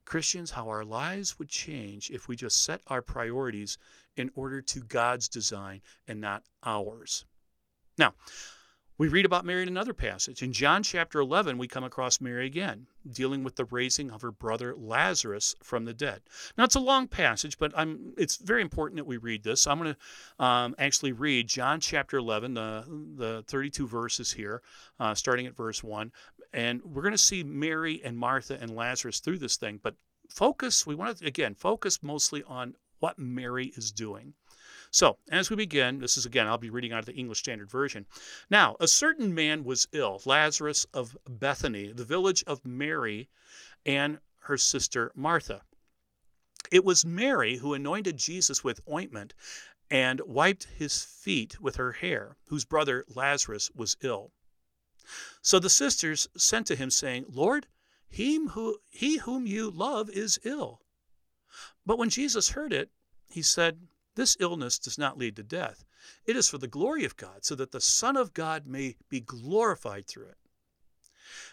[0.04, 3.78] Christians, how our lives would change if we just set our priorities
[4.16, 7.24] in order to God's design and not ours.
[7.98, 8.14] Now,
[9.02, 10.44] we read about Mary in another passage.
[10.44, 14.30] In John chapter 11, we come across Mary again, dealing with the raising of her
[14.30, 16.22] brother Lazarus from the dead.
[16.56, 19.66] Now, it's a long passage, but I'm, it's very important that we read this.
[19.66, 19.96] I'm going
[20.38, 22.84] to um, actually read John chapter 11, the,
[23.16, 24.62] the 32 verses here,
[25.00, 26.12] uh, starting at verse 1.
[26.52, 29.96] And we're going to see Mary and Martha and Lazarus through this thing, but
[30.28, 34.34] focus, we want to, again, focus mostly on what Mary is doing.
[34.92, 37.70] So, as we begin, this is again, I'll be reading out of the English Standard
[37.70, 38.04] Version.
[38.50, 43.30] Now, a certain man was ill, Lazarus of Bethany, the village of Mary
[43.86, 45.62] and her sister Martha.
[46.70, 49.32] It was Mary who anointed Jesus with ointment
[49.90, 54.30] and wiped his feet with her hair, whose brother Lazarus was ill.
[55.40, 57.66] So the sisters sent to him, saying, Lord,
[58.08, 60.82] he, who, he whom you love is ill.
[61.86, 62.90] But when Jesus heard it,
[63.30, 65.84] he said, this illness does not lead to death.
[66.24, 69.20] It is for the glory of God, so that the Son of God may be
[69.20, 70.38] glorified through it.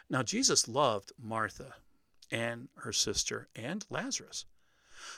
[0.10, 1.76] Now, Jesus loved Martha
[2.32, 4.46] and her sister and Lazarus.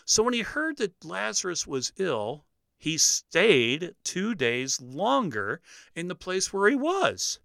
[0.06, 2.46] So when he heard that Lazarus was ill,
[2.78, 5.62] he stayed two days longer
[5.96, 7.40] in the place where he was.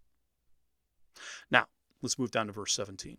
[1.51, 1.67] Now,
[2.03, 3.19] let's move down to verse 17.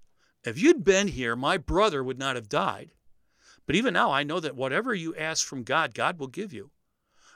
[0.43, 2.91] if you'd been here, my brother would not have died.
[3.65, 6.71] But even now I know that whatever you ask from God, God will give you.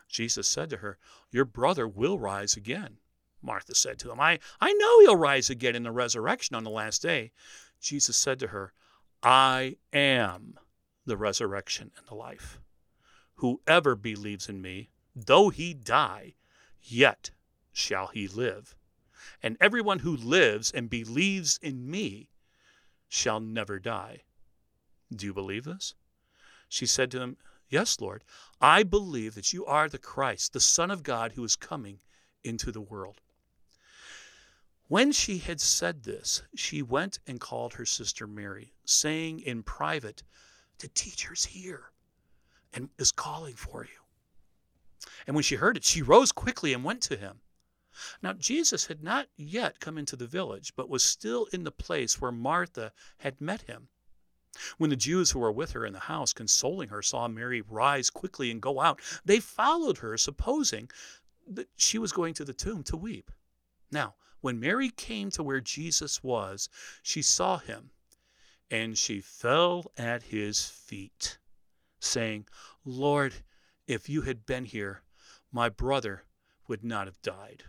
[0.07, 0.97] Jesus said to her,
[1.31, 2.97] Your brother will rise again.
[3.41, 6.69] Martha said to him, I, I know he'll rise again in the resurrection on the
[6.71, 7.31] last day.
[7.79, 8.73] Jesus said to her,
[9.21, 10.59] I am
[11.05, 12.59] the resurrection and the life.
[13.35, 16.35] Whoever believes in me, though he die,
[16.81, 17.31] yet
[17.71, 18.75] shall he live.
[19.43, 22.29] And everyone who lives and believes in me
[23.15, 24.23] shall never die.
[25.15, 25.95] Do you believe this?
[26.67, 27.38] She said to him,
[27.69, 28.23] Yes, Lord,
[28.62, 31.99] I believe that you are the Christ, the Son of God, who is coming
[32.43, 33.21] into the world.
[34.88, 40.21] When she had said this, she went and called her sister Mary, saying in private,
[40.80, 41.91] The teacher's here
[42.71, 45.10] and is calling for you.
[45.25, 47.39] And when she heard it, she rose quickly and went to him.
[48.21, 52.19] Now, Jesus had not yet come into the village, but was still in the place
[52.19, 53.89] where Martha had met him.
[54.77, 58.10] When the Jews who were with her in the house, consoling her, saw Mary rise
[58.10, 60.89] quickly and go out, they followed her, supposing
[61.47, 63.31] that she was going to the tomb to weep.
[63.91, 66.69] Now, when Mary came to where Jesus was,
[67.03, 67.91] she saw him,
[68.71, 71.38] and she fell at his feet,
[71.99, 72.47] saying,
[72.84, 73.34] Lord,
[73.88, 75.01] if you had been here,
[75.51, 76.23] my brother
[76.67, 77.63] would not have died.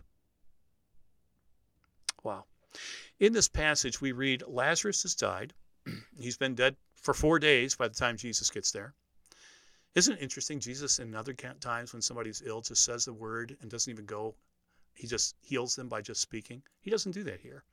[3.18, 5.54] In this passage, we read Lazarus has died.
[6.20, 8.94] He's been dead for four days by the time Jesus gets there.
[9.94, 10.60] Isn't it interesting?
[10.60, 14.34] Jesus, in other times when somebody's ill, just says the word and doesn't even go,
[14.92, 16.62] he just heals them by just speaking.
[16.80, 17.64] He doesn't do that here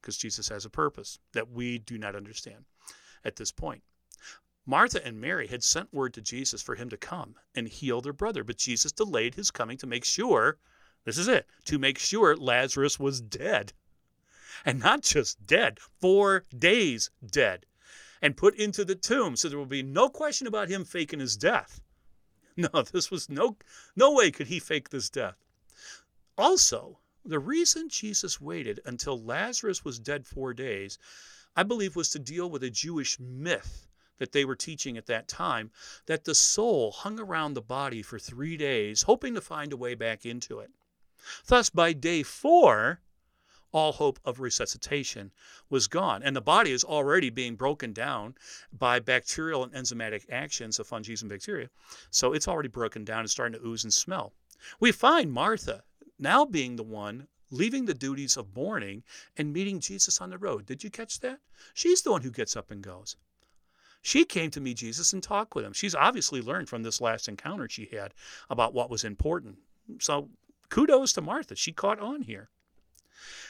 [0.00, 2.66] because Jesus has a purpose that we do not understand
[3.24, 3.82] at this point.
[4.66, 8.12] Martha and Mary had sent word to Jesus for him to come and heal their
[8.12, 10.58] brother, but Jesus delayed his coming to make sure,
[11.04, 13.72] this is it, to make sure Lazarus was dead.
[14.64, 17.66] And not just dead, four days dead,
[18.22, 21.36] and put into the tomb so there will be no question about him faking his
[21.36, 21.80] death.
[22.56, 23.56] No, this was no
[23.96, 25.36] no way could he fake this death.
[26.38, 30.96] Also, the reason Jesus waited until Lazarus was dead 4 days,
[31.56, 33.88] I believe was to deal with a Jewish myth
[34.18, 35.70] that they were teaching at that time
[36.06, 39.94] that the soul hung around the body for three days, hoping to find a way
[39.94, 40.70] back into it.
[41.46, 43.00] Thus, by day four,
[43.74, 45.32] all hope of resuscitation
[45.68, 46.22] was gone.
[46.22, 48.36] And the body is already being broken down
[48.72, 51.68] by bacterial and enzymatic actions of fungi and bacteria.
[52.10, 54.32] So it's already broken down and starting to ooze and smell.
[54.78, 55.82] We find Martha
[56.18, 59.02] now being the one leaving the duties of mourning
[59.36, 60.66] and meeting Jesus on the road.
[60.66, 61.40] Did you catch that?
[61.74, 63.16] She's the one who gets up and goes.
[64.02, 65.72] She came to meet Jesus and talk with him.
[65.72, 68.12] She's obviously learned from this last encounter she had
[68.50, 69.58] about what was important.
[70.00, 70.30] So
[70.68, 71.56] kudos to Martha.
[71.56, 72.50] She caught on here.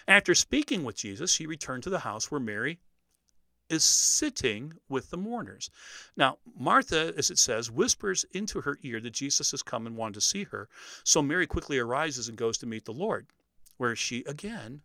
[0.06, 2.80] After speaking with Jesus, she returned to the house where Mary
[3.70, 5.70] is sitting with the mourners.
[6.16, 10.14] Now, Martha, as it says, whispers into her ear that Jesus has come and wanted
[10.14, 10.68] to see her.
[11.02, 13.26] So Mary quickly arises and goes to meet the Lord,
[13.76, 14.82] where she again,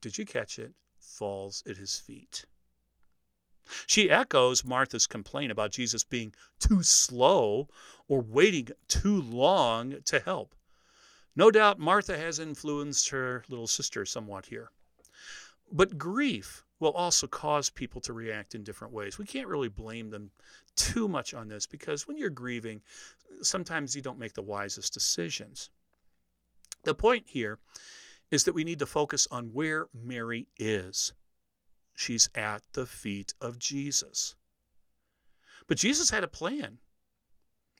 [0.00, 2.44] did you catch it, falls at his feet.
[3.86, 7.68] She echoes Martha's complaint about Jesus being too slow
[8.08, 10.54] or waiting too long to help.
[11.36, 14.70] No doubt Martha has influenced her little sister somewhat here.
[15.72, 19.18] But grief will also cause people to react in different ways.
[19.18, 20.30] We can't really blame them
[20.76, 22.82] too much on this because when you're grieving,
[23.42, 25.70] sometimes you don't make the wisest decisions.
[26.84, 27.58] The point here
[28.30, 31.12] is that we need to focus on where Mary is
[31.94, 34.34] she's at the feet of Jesus.
[35.66, 36.78] But Jesus had a plan.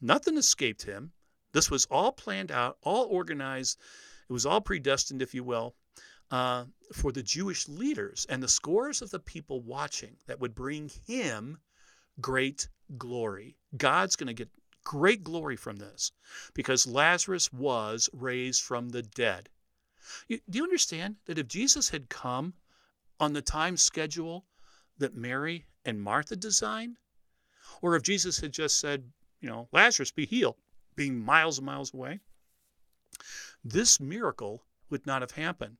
[0.01, 1.13] Nothing escaped him.
[1.55, 3.79] This was all planned out, all organized.
[4.29, 5.77] It was all predestined, if you will,
[6.33, 10.91] uh, for the Jewish leaders and the scores of the people watching that would bring
[11.07, 11.59] him
[12.21, 13.57] great glory.
[13.77, 14.51] God's going to get
[14.83, 16.11] great glory from this
[16.55, 19.49] because Lazarus was raised from the dead.
[20.27, 22.55] You, do you understand that if Jesus had come
[23.21, 24.45] on the time schedule
[24.99, 26.97] that Mary and Martha designed?
[27.81, 30.57] Or if Jesus had just said, you know, Lazarus, be healed,
[30.97, 32.21] being miles and miles away,
[33.65, 35.77] this miracle would not have happened.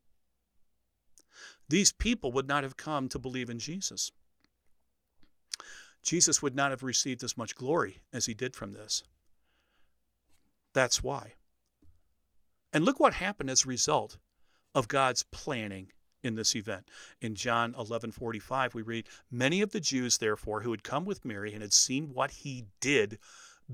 [1.69, 4.13] These people would not have come to believe in Jesus.
[6.03, 9.03] Jesus would not have received as much glory as he did from this.
[10.75, 11.35] That's why.
[12.73, 14.19] And look what happened as a result
[14.75, 16.91] of God's planning in this event.
[17.21, 21.53] In John 11:45 we read, "Many of the Jews therefore who had come with Mary
[21.53, 23.19] and had seen what he did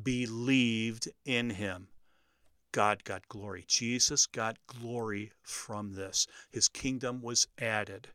[0.00, 1.88] believed in him."
[2.72, 3.64] God got glory.
[3.66, 6.26] Jesus got glory from this.
[6.50, 8.11] His kingdom was added.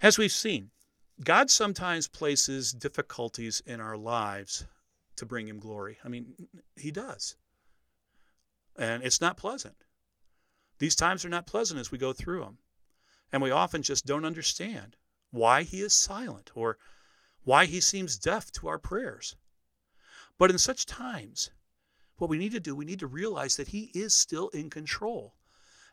[0.00, 0.70] As we've seen,
[1.24, 4.66] God sometimes places difficulties in our lives
[5.16, 5.98] to bring him glory.
[6.04, 7.36] I mean, he does.
[8.76, 9.84] And it's not pleasant.
[10.78, 12.58] These times are not pleasant as we go through them.
[13.32, 14.96] And we often just don't understand
[15.30, 16.78] why he is silent or
[17.42, 19.34] why he seems deaf to our prayers.
[20.38, 21.50] But in such times,
[22.16, 25.34] what we need to do, we need to realize that he is still in control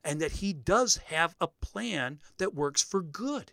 [0.03, 3.51] and that he does have a plan that works for good.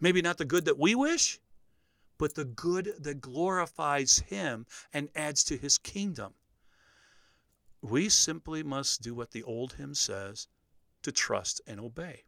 [0.00, 1.40] Maybe not the good that we wish,
[2.18, 6.34] but the good that glorifies Him and adds to His kingdom.
[7.82, 10.48] We simply must do what the old hymn says
[11.02, 12.24] to trust and obey.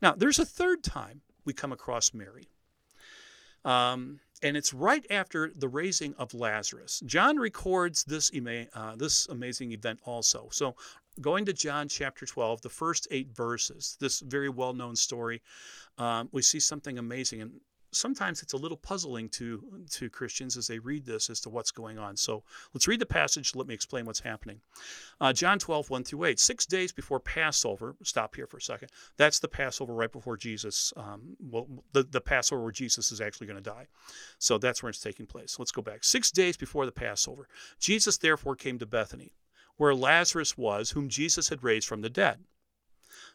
[0.00, 2.48] Now, there's a third time we come across Mary.
[3.64, 7.02] Um, and it's right after the raising of Lazarus.
[7.06, 8.30] John records this,
[8.74, 10.48] uh, this amazing event also.
[10.52, 10.76] So,
[11.20, 15.40] going to John chapter 12, the first eight verses, this very well known story,
[15.96, 17.40] um, we see something amazing.
[17.40, 17.52] And
[17.94, 21.70] sometimes it's a little puzzling to to Christians as they read this as to what's
[21.70, 22.16] going on.
[22.16, 22.42] So
[22.72, 23.54] let's read the passage.
[23.54, 24.60] Let me explain what's happening.
[25.20, 26.38] Uh, John 12, 1 through 8.
[26.38, 28.90] Six days before Passover, stop here for a second.
[29.16, 33.46] That's the Passover right before Jesus, um, well, the, the Passover where Jesus is actually
[33.46, 33.86] going to die.
[34.38, 35.58] So that's where it's taking place.
[35.58, 36.04] Let's go back.
[36.04, 39.32] Six days before the Passover, Jesus therefore came to Bethany,
[39.76, 42.40] where Lazarus was, whom Jesus had raised from the dead.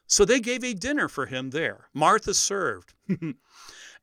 [0.08, 1.90] So they gave a dinner for him there.
[1.94, 2.94] Martha served.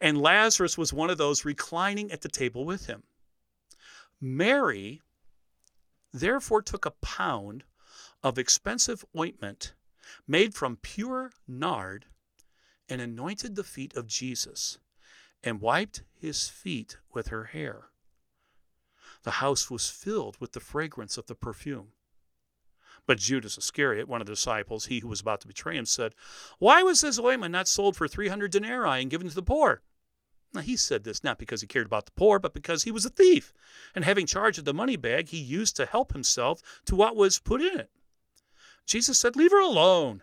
[0.00, 3.02] and Lazarus was one of those reclining at the table with him.
[4.20, 5.02] Mary
[6.12, 7.64] therefore took a pound
[8.22, 9.74] of expensive ointment
[10.26, 12.06] made from pure nard
[12.88, 14.78] and anointed the feet of Jesus
[15.42, 17.90] and wiped his feet with her hair.
[19.22, 21.88] The house was filled with the fragrance of the perfume.
[23.06, 26.14] But Judas Iscariot, one of the disciples, he who was about to betray him, said,
[26.58, 29.82] Why was this ointment not sold for 300 denarii and given to the poor?
[30.52, 33.04] Now, he said this not because he cared about the poor, but because he was
[33.04, 33.52] a thief,
[33.94, 37.38] and having charge of the money bag, he used to help himself to what was
[37.38, 37.90] put in it.
[38.86, 40.22] Jesus said, Leave her alone,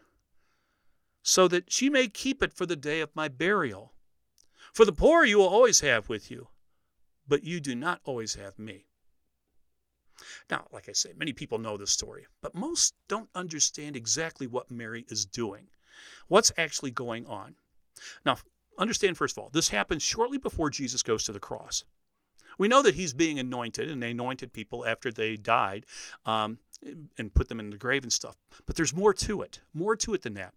[1.21, 3.93] so that she may keep it for the day of my burial.
[4.73, 6.47] For the poor you will always have with you,
[7.27, 8.87] but you do not always have me.
[10.49, 14.71] Now, like I say, many people know this story, but most don't understand exactly what
[14.71, 15.67] Mary is doing.
[16.27, 17.55] What's actually going on?
[18.25, 18.37] Now,
[18.77, 21.83] understand first of all, this happens shortly before Jesus goes to the cross.
[22.57, 25.85] We know that he's being anointed, and they anointed people after they died
[26.25, 26.59] um,
[27.17, 28.37] and put them in the grave and stuff.
[28.65, 30.53] But there's more to it, more to it than that.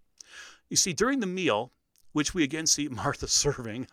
[0.69, 1.73] You see, during the meal,
[2.13, 3.87] which we again see Martha serving,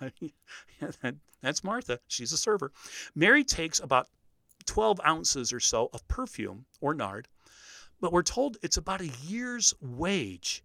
[1.41, 2.71] that's Martha, she's a server.
[3.15, 4.07] Mary takes about
[4.65, 7.27] 12 ounces or so of perfume or nard,
[7.99, 10.63] but we're told it's about a year's wage.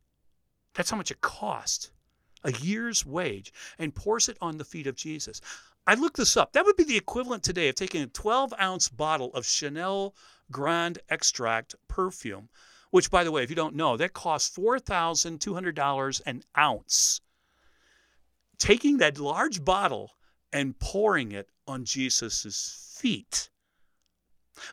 [0.74, 1.90] That's how much it cost.
[2.44, 5.40] A year's wage, and pours it on the feet of Jesus.
[5.88, 6.52] I looked this up.
[6.52, 10.14] That would be the equivalent today of taking a 12 ounce bottle of Chanel
[10.50, 12.48] Grand Extract perfume,
[12.90, 17.20] which, by the way, if you don't know, that costs $4,200 an ounce.
[18.58, 20.12] Taking that large bottle
[20.52, 23.50] and pouring it on Jesus' feet.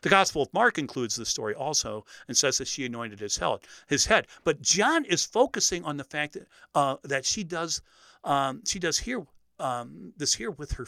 [0.02, 3.58] The Gospel of Mark includes this story also and says that she anointed his head.
[3.88, 7.82] His head, but John is focusing on the fact that uh, that she does
[8.24, 9.26] um, she does here
[9.58, 10.86] um, this here with her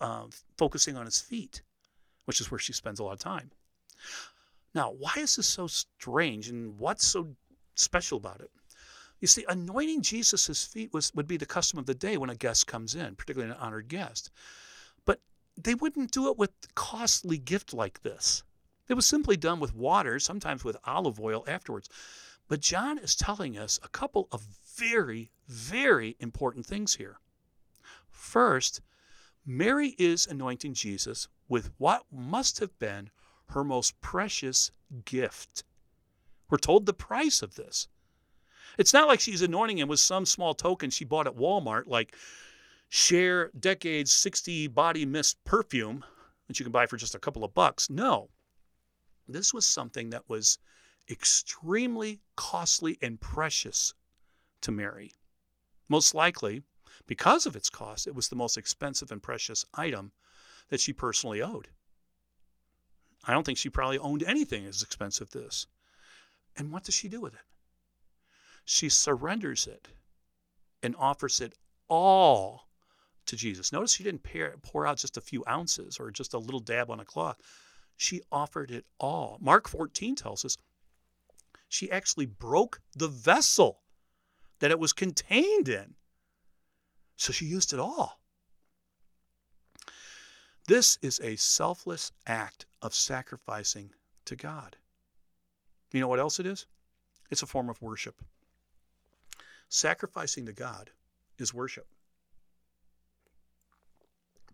[0.00, 0.24] uh,
[0.58, 1.62] focusing on his feet,
[2.24, 3.50] which is where she spends a lot of time.
[4.74, 7.28] Now, why is this so strange, and what's so
[7.74, 8.50] special about it?
[9.20, 12.34] You see, anointing Jesus' feet was would be the custom of the day when a
[12.34, 14.30] guest comes in, particularly an honored guest
[15.56, 18.42] they wouldn't do it with costly gift like this.
[18.88, 21.88] It was simply done with water, sometimes with olive oil afterwards.
[22.48, 24.46] But John is telling us a couple of
[24.76, 27.18] very, very important things here.
[28.10, 28.80] First,
[29.46, 33.10] Mary is anointing Jesus with what must have been
[33.48, 34.70] her most precious
[35.04, 35.64] gift.
[36.50, 37.88] We're told the price of this.
[38.78, 42.14] It's not like she's anointing him with some small token she bought at Walmart, like
[42.94, 46.04] Cher Decades 60 Body Mist perfume
[46.46, 47.88] that you can buy for just a couple of bucks.
[47.88, 48.28] No.
[49.26, 50.58] This was something that was
[51.10, 53.94] extremely costly and precious
[54.60, 55.14] to Mary.
[55.88, 56.64] Most likely,
[57.06, 60.12] because of its cost, it was the most expensive and precious item
[60.68, 61.68] that she personally owed.
[63.24, 65.66] I don't think she probably owned anything as expensive as this.
[66.58, 67.40] And what does she do with it?
[68.66, 69.88] She surrenders it
[70.82, 71.54] and offers it
[71.88, 72.66] all
[73.26, 73.72] to Jesus.
[73.72, 74.24] Notice she didn't
[74.62, 77.36] pour out just a few ounces or just a little dab on a cloth.
[77.96, 79.38] She offered it all.
[79.40, 80.56] Mark 14 tells us
[81.68, 83.80] she actually broke the vessel
[84.58, 85.94] that it was contained in.
[87.16, 88.20] So she used it all.
[90.66, 93.90] This is a selfless act of sacrificing
[94.24, 94.76] to God.
[95.92, 96.66] You know what else it is?
[97.30, 98.22] It's a form of worship.
[99.68, 100.90] Sacrificing to God
[101.38, 101.86] is worship.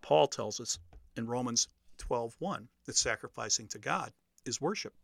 [0.08, 0.78] Paul tells us
[1.16, 4.14] in Romans 12:1 that sacrificing to God
[4.46, 4.94] is worship.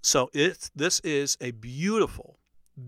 [0.00, 2.40] So it, this is a beautiful,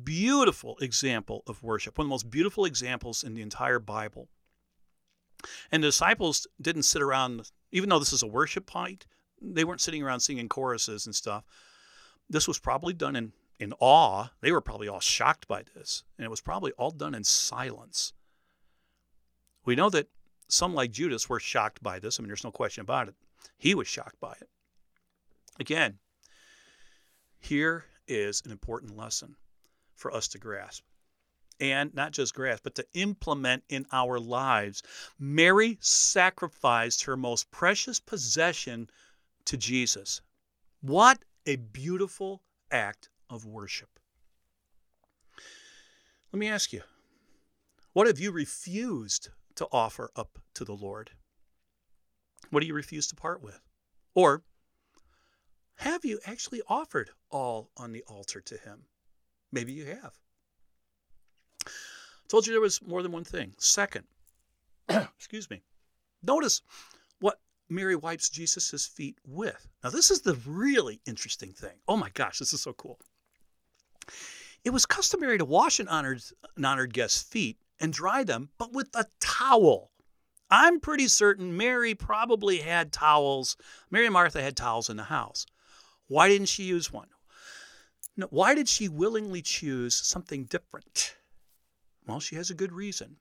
[0.04, 4.30] beautiful example of worship, one of the most beautiful examples in the entire Bible.
[5.70, 9.04] And the disciples didn't sit around, even though this is a worship point,
[9.38, 11.44] they weren't sitting around singing choruses and stuff.
[12.30, 14.28] This was probably done in, in awe.
[14.40, 16.04] They were probably all shocked by this.
[16.16, 18.14] And it was probably all done in silence.
[19.68, 20.08] We know that
[20.48, 22.18] some, like Judas, were shocked by this.
[22.18, 23.14] I mean, there's no question about it.
[23.58, 24.48] He was shocked by it.
[25.60, 25.98] Again,
[27.38, 29.36] here is an important lesson
[29.94, 30.84] for us to grasp.
[31.60, 34.82] And not just grasp, but to implement in our lives.
[35.18, 38.88] Mary sacrificed her most precious possession
[39.44, 40.22] to Jesus.
[40.80, 42.40] What a beautiful
[42.70, 44.00] act of worship.
[46.32, 46.80] Let me ask you
[47.92, 49.28] what have you refused
[49.58, 51.10] to offer up to the Lord?
[52.50, 53.60] What do you refuse to part with?
[54.14, 54.42] Or
[55.76, 58.84] have you actually offered all on the altar to Him?
[59.52, 60.12] Maybe you have.
[61.66, 63.54] I told you there was more than one thing.
[63.58, 64.04] Second,
[64.88, 65.62] excuse me,
[66.22, 66.62] notice
[67.20, 69.68] what Mary wipes Jesus' feet with.
[69.82, 71.78] Now, this is the really interesting thing.
[71.86, 72.98] Oh my gosh, this is so cool.
[74.64, 76.22] It was customary to wash an honored,
[76.56, 79.92] an honored guest's feet and dry them, but with a towel.
[80.50, 83.56] I'm pretty certain Mary probably had towels.
[83.90, 85.46] Mary and Martha had towels in the house.
[86.06, 87.08] Why didn't she use one?
[88.16, 91.16] No, why did she willingly choose something different?
[92.06, 93.18] Well, she has a good reason.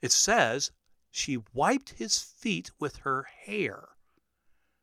[0.00, 0.70] It says
[1.10, 3.88] she wiped his feet with her hair.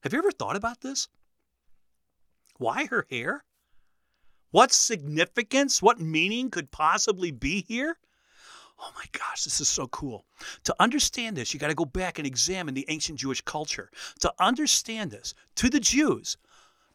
[0.01, 1.07] Have you ever thought about this?
[2.57, 3.45] Why her hair?
[4.51, 7.97] What significance, what meaning could possibly be here?
[8.83, 10.25] Oh my gosh, this is so cool.
[10.65, 13.89] To understand this, you got to go back and examine the ancient Jewish culture.
[14.19, 16.35] To understand this, to the Jews,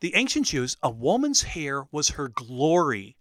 [0.00, 3.16] the ancient Jews, a woman's hair was her glory.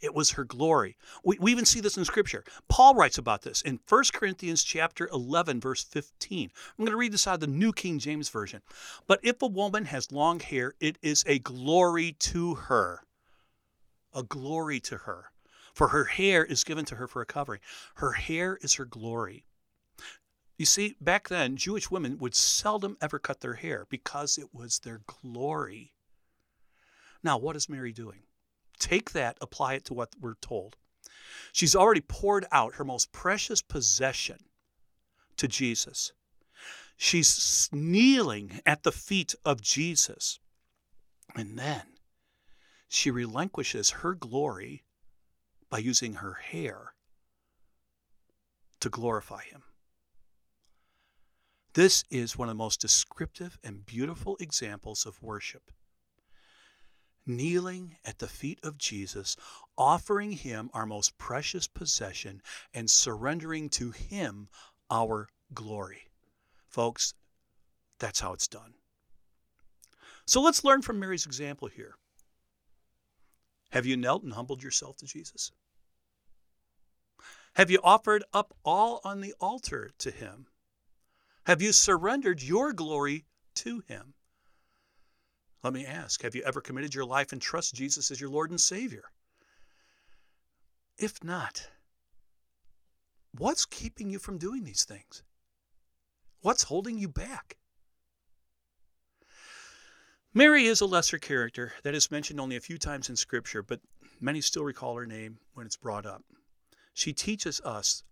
[0.00, 0.96] It was her glory.
[1.24, 2.44] We, we even see this in Scripture.
[2.68, 6.50] Paul writes about this in 1 Corinthians chapter 11, verse 15.
[6.78, 8.62] I'm going to read this out of the New King James Version.
[9.06, 13.02] But if a woman has long hair, it is a glory to her.
[14.12, 15.30] A glory to her.
[15.78, 17.60] For her hair is given to her for a covering.
[17.94, 19.44] Her hair is her glory.
[20.56, 24.80] You see, back then, Jewish women would seldom ever cut their hair because it was
[24.80, 25.92] their glory.
[27.22, 28.24] Now, what is Mary doing?
[28.80, 30.76] Take that, apply it to what we're told.
[31.52, 34.46] She's already poured out her most precious possession
[35.36, 36.12] to Jesus.
[36.96, 40.40] She's kneeling at the feet of Jesus.
[41.36, 41.82] And then
[42.88, 44.82] she relinquishes her glory
[45.70, 46.94] by using her hair
[48.80, 49.62] to glorify him.
[51.74, 55.70] This is one of the most descriptive and beautiful examples of worship
[57.28, 59.36] kneeling at the feet of Jesus,
[59.76, 62.42] offering him our most precious possession,
[62.72, 64.48] and surrendering to him
[64.90, 66.08] our glory.
[66.66, 67.14] Folks,
[67.98, 68.74] that's how it's done.
[70.26, 71.94] So let's learn from Mary's example here.
[73.70, 75.52] Have you knelt and humbled yourself to Jesus?
[77.54, 80.46] Have you offered up all on the altar to him?
[81.44, 83.24] Have you surrendered your glory
[83.56, 84.14] to him?
[85.62, 88.50] Let me ask Have you ever committed your life and trust Jesus as your Lord
[88.50, 89.10] and Savior?
[90.96, 91.68] If not,
[93.36, 95.22] what's keeping you from doing these things?
[96.40, 97.56] What's holding you back?
[100.38, 103.80] Mary is a lesser character that is mentioned only a few times in Scripture, but
[104.20, 106.22] many still recall her name when it's brought up.
[106.94, 108.04] She teaches us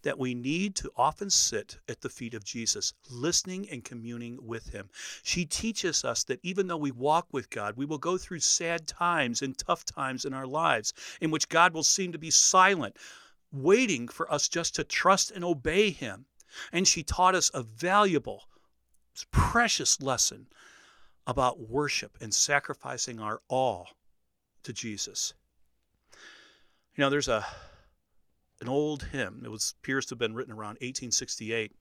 [0.00, 4.70] that we need to often sit at the feet of Jesus, listening and communing with
[4.70, 4.88] him.
[5.22, 8.86] She teaches us that even though we walk with God, we will go through sad
[8.86, 12.96] times and tough times in our lives in which God will seem to be silent,
[13.52, 16.24] waiting for us just to trust and obey him.
[16.72, 18.44] And she taught us a valuable,
[19.30, 20.46] precious lesson
[21.26, 23.88] about worship and sacrificing our all
[24.62, 25.34] to Jesus.
[26.96, 27.44] You know, there's a
[28.60, 29.42] an old hymn.
[29.44, 31.72] It was appears to have been written around 1868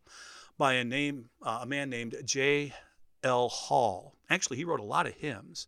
[0.57, 2.73] by a name uh, a man named J.
[3.23, 3.47] L.
[3.47, 4.15] Hall.
[4.29, 5.67] Actually, he wrote a lot of hymns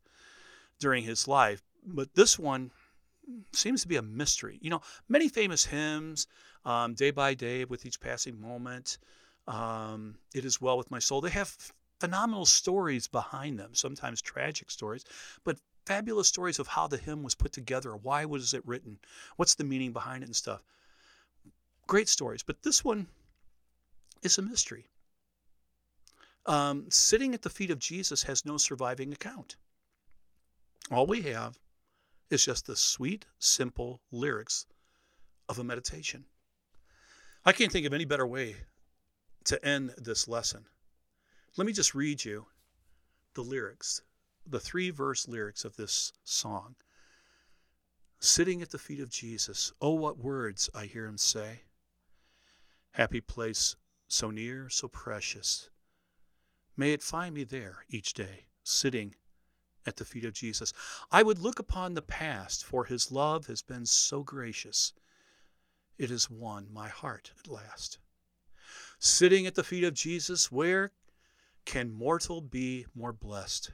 [0.80, 2.72] during his life, but this one
[3.54, 4.60] seems to be a mystery.
[4.62, 6.28] You know, many famous hymns,
[6.66, 8.98] um, "Day by Day," with each passing moment,
[9.48, 11.56] um, "It Is Well with My Soul." They have
[12.00, 15.06] phenomenal stories behind them, sometimes tragic stories,
[15.44, 19.00] but fabulous stories of how the hymn was put together, why was it written,
[19.36, 20.64] what's the meaning behind it, and stuff.
[21.88, 23.08] Great stories, but this one
[24.24, 24.86] is a mystery.
[26.48, 29.56] Um, sitting at the feet of Jesus has no surviving account.
[30.92, 31.58] All we have
[32.30, 34.66] is just the sweet, simple lyrics
[35.50, 36.26] of a meditation.
[37.46, 38.56] I can't think of any better way
[39.46, 40.66] to end this lesson.
[41.58, 42.48] Let me just read you
[43.34, 44.02] the lyrics,
[44.46, 46.76] the three verse lyrics of this song.
[48.20, 51.62] Sitting at the feet of Jesus, oh, what words I hear him say.
[52.92, 53.78] Happy place,
[54.08, 55.70] so near, so precious.
[56.76, 59.16] May it find me there each day, sitting
[59.86, 60.74] at the feet of Jesus.
[61.10, 64.92] I would look upon the past, for his love has been so gracious.
[65.98, 67.98] It has won my heart at last.
[69.00, 70.92] Sitting at the feet of Jesus, where
[71.66, 73.72] can mortal be more blessed?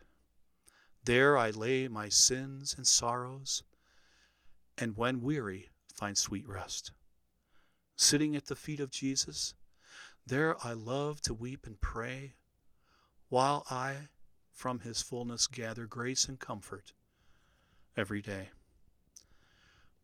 [1.04, 3.64] There I lay my sins and sorrows,
[4.78, 6.92] and when weary, find sweet rest.
[7.96, 9.54] Sitting at the feet of Jesus,
[10.26, 12.36] there I love to weep and pray,
[13.30, 14.10] while I
[14.52, 16.94] from his fullness gather grace and comfort
[17.98, 18.50] every day.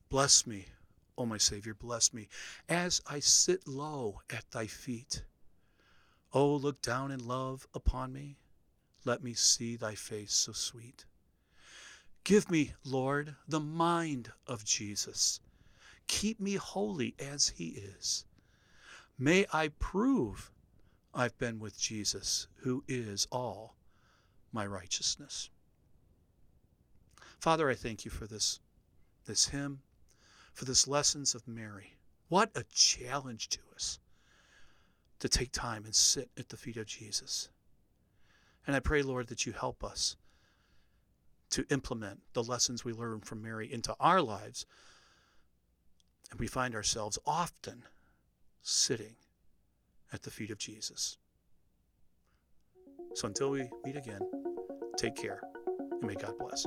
[0.09, 0.65] Bless me,
[1.17, 2.27] O my Savior, bless me,
[2.67, 5.23] as I sit low at thy feet.
[6.37, 8.37] O look down in love upon me,
[9.03, 11.03] let me see thy face so sweet.
[12.23, 15.39] Give me, Lord, the mind of Jesus.
[16.05, 18.23] Keep me holy as he is.
[19.17, 20.51] May I prove
[21.11, 23.75] I've been with Jesus, who is all
[24.51, 25.49] my righteousness.
[27.39, 28.59] Father, I thank you for this,
[29.25, 29.81] this hymn,
[30.53, 31.95] for this lessons of Mary.
[32.29, 33.59] What a challenge to
[35.19, 37.49] to take time and sit at the feet of Jesus.
[38.65, 40.15] And I pray, Lord, that you help us
[41.49, 44.65] to implement the lessons we learn from Mary into our lives.
[46.29, 47.83] And we find ourselves often
[48.61, 49.15] sitting
[50.11, 51.17] at the feet of Jesus.
[53.13, 54.21] So until we meet again,
[54.97, 55.41] Take care,
[56.01, 56.65] and may God bless.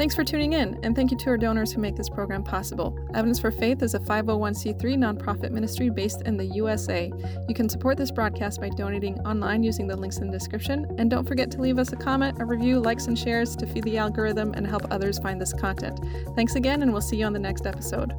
[0.00, 2.98] Thanks for tuning in, and thank you to our donors who make this program possible.
[3.12, 7.12] Evidence for Faith is a 501c3 nonprofit ministry based in the USA.
[7.46, 11.10] You can support this broadcast by donating online using the links in the description, and
[11.10, 13.98] don't forget to leave us a comment, a review, likes, and shares to feed the
[13.98, 16.00] algorithm and help others find this content.
[16.34, 18.14] Thanks again, and we'll see you on the next episode.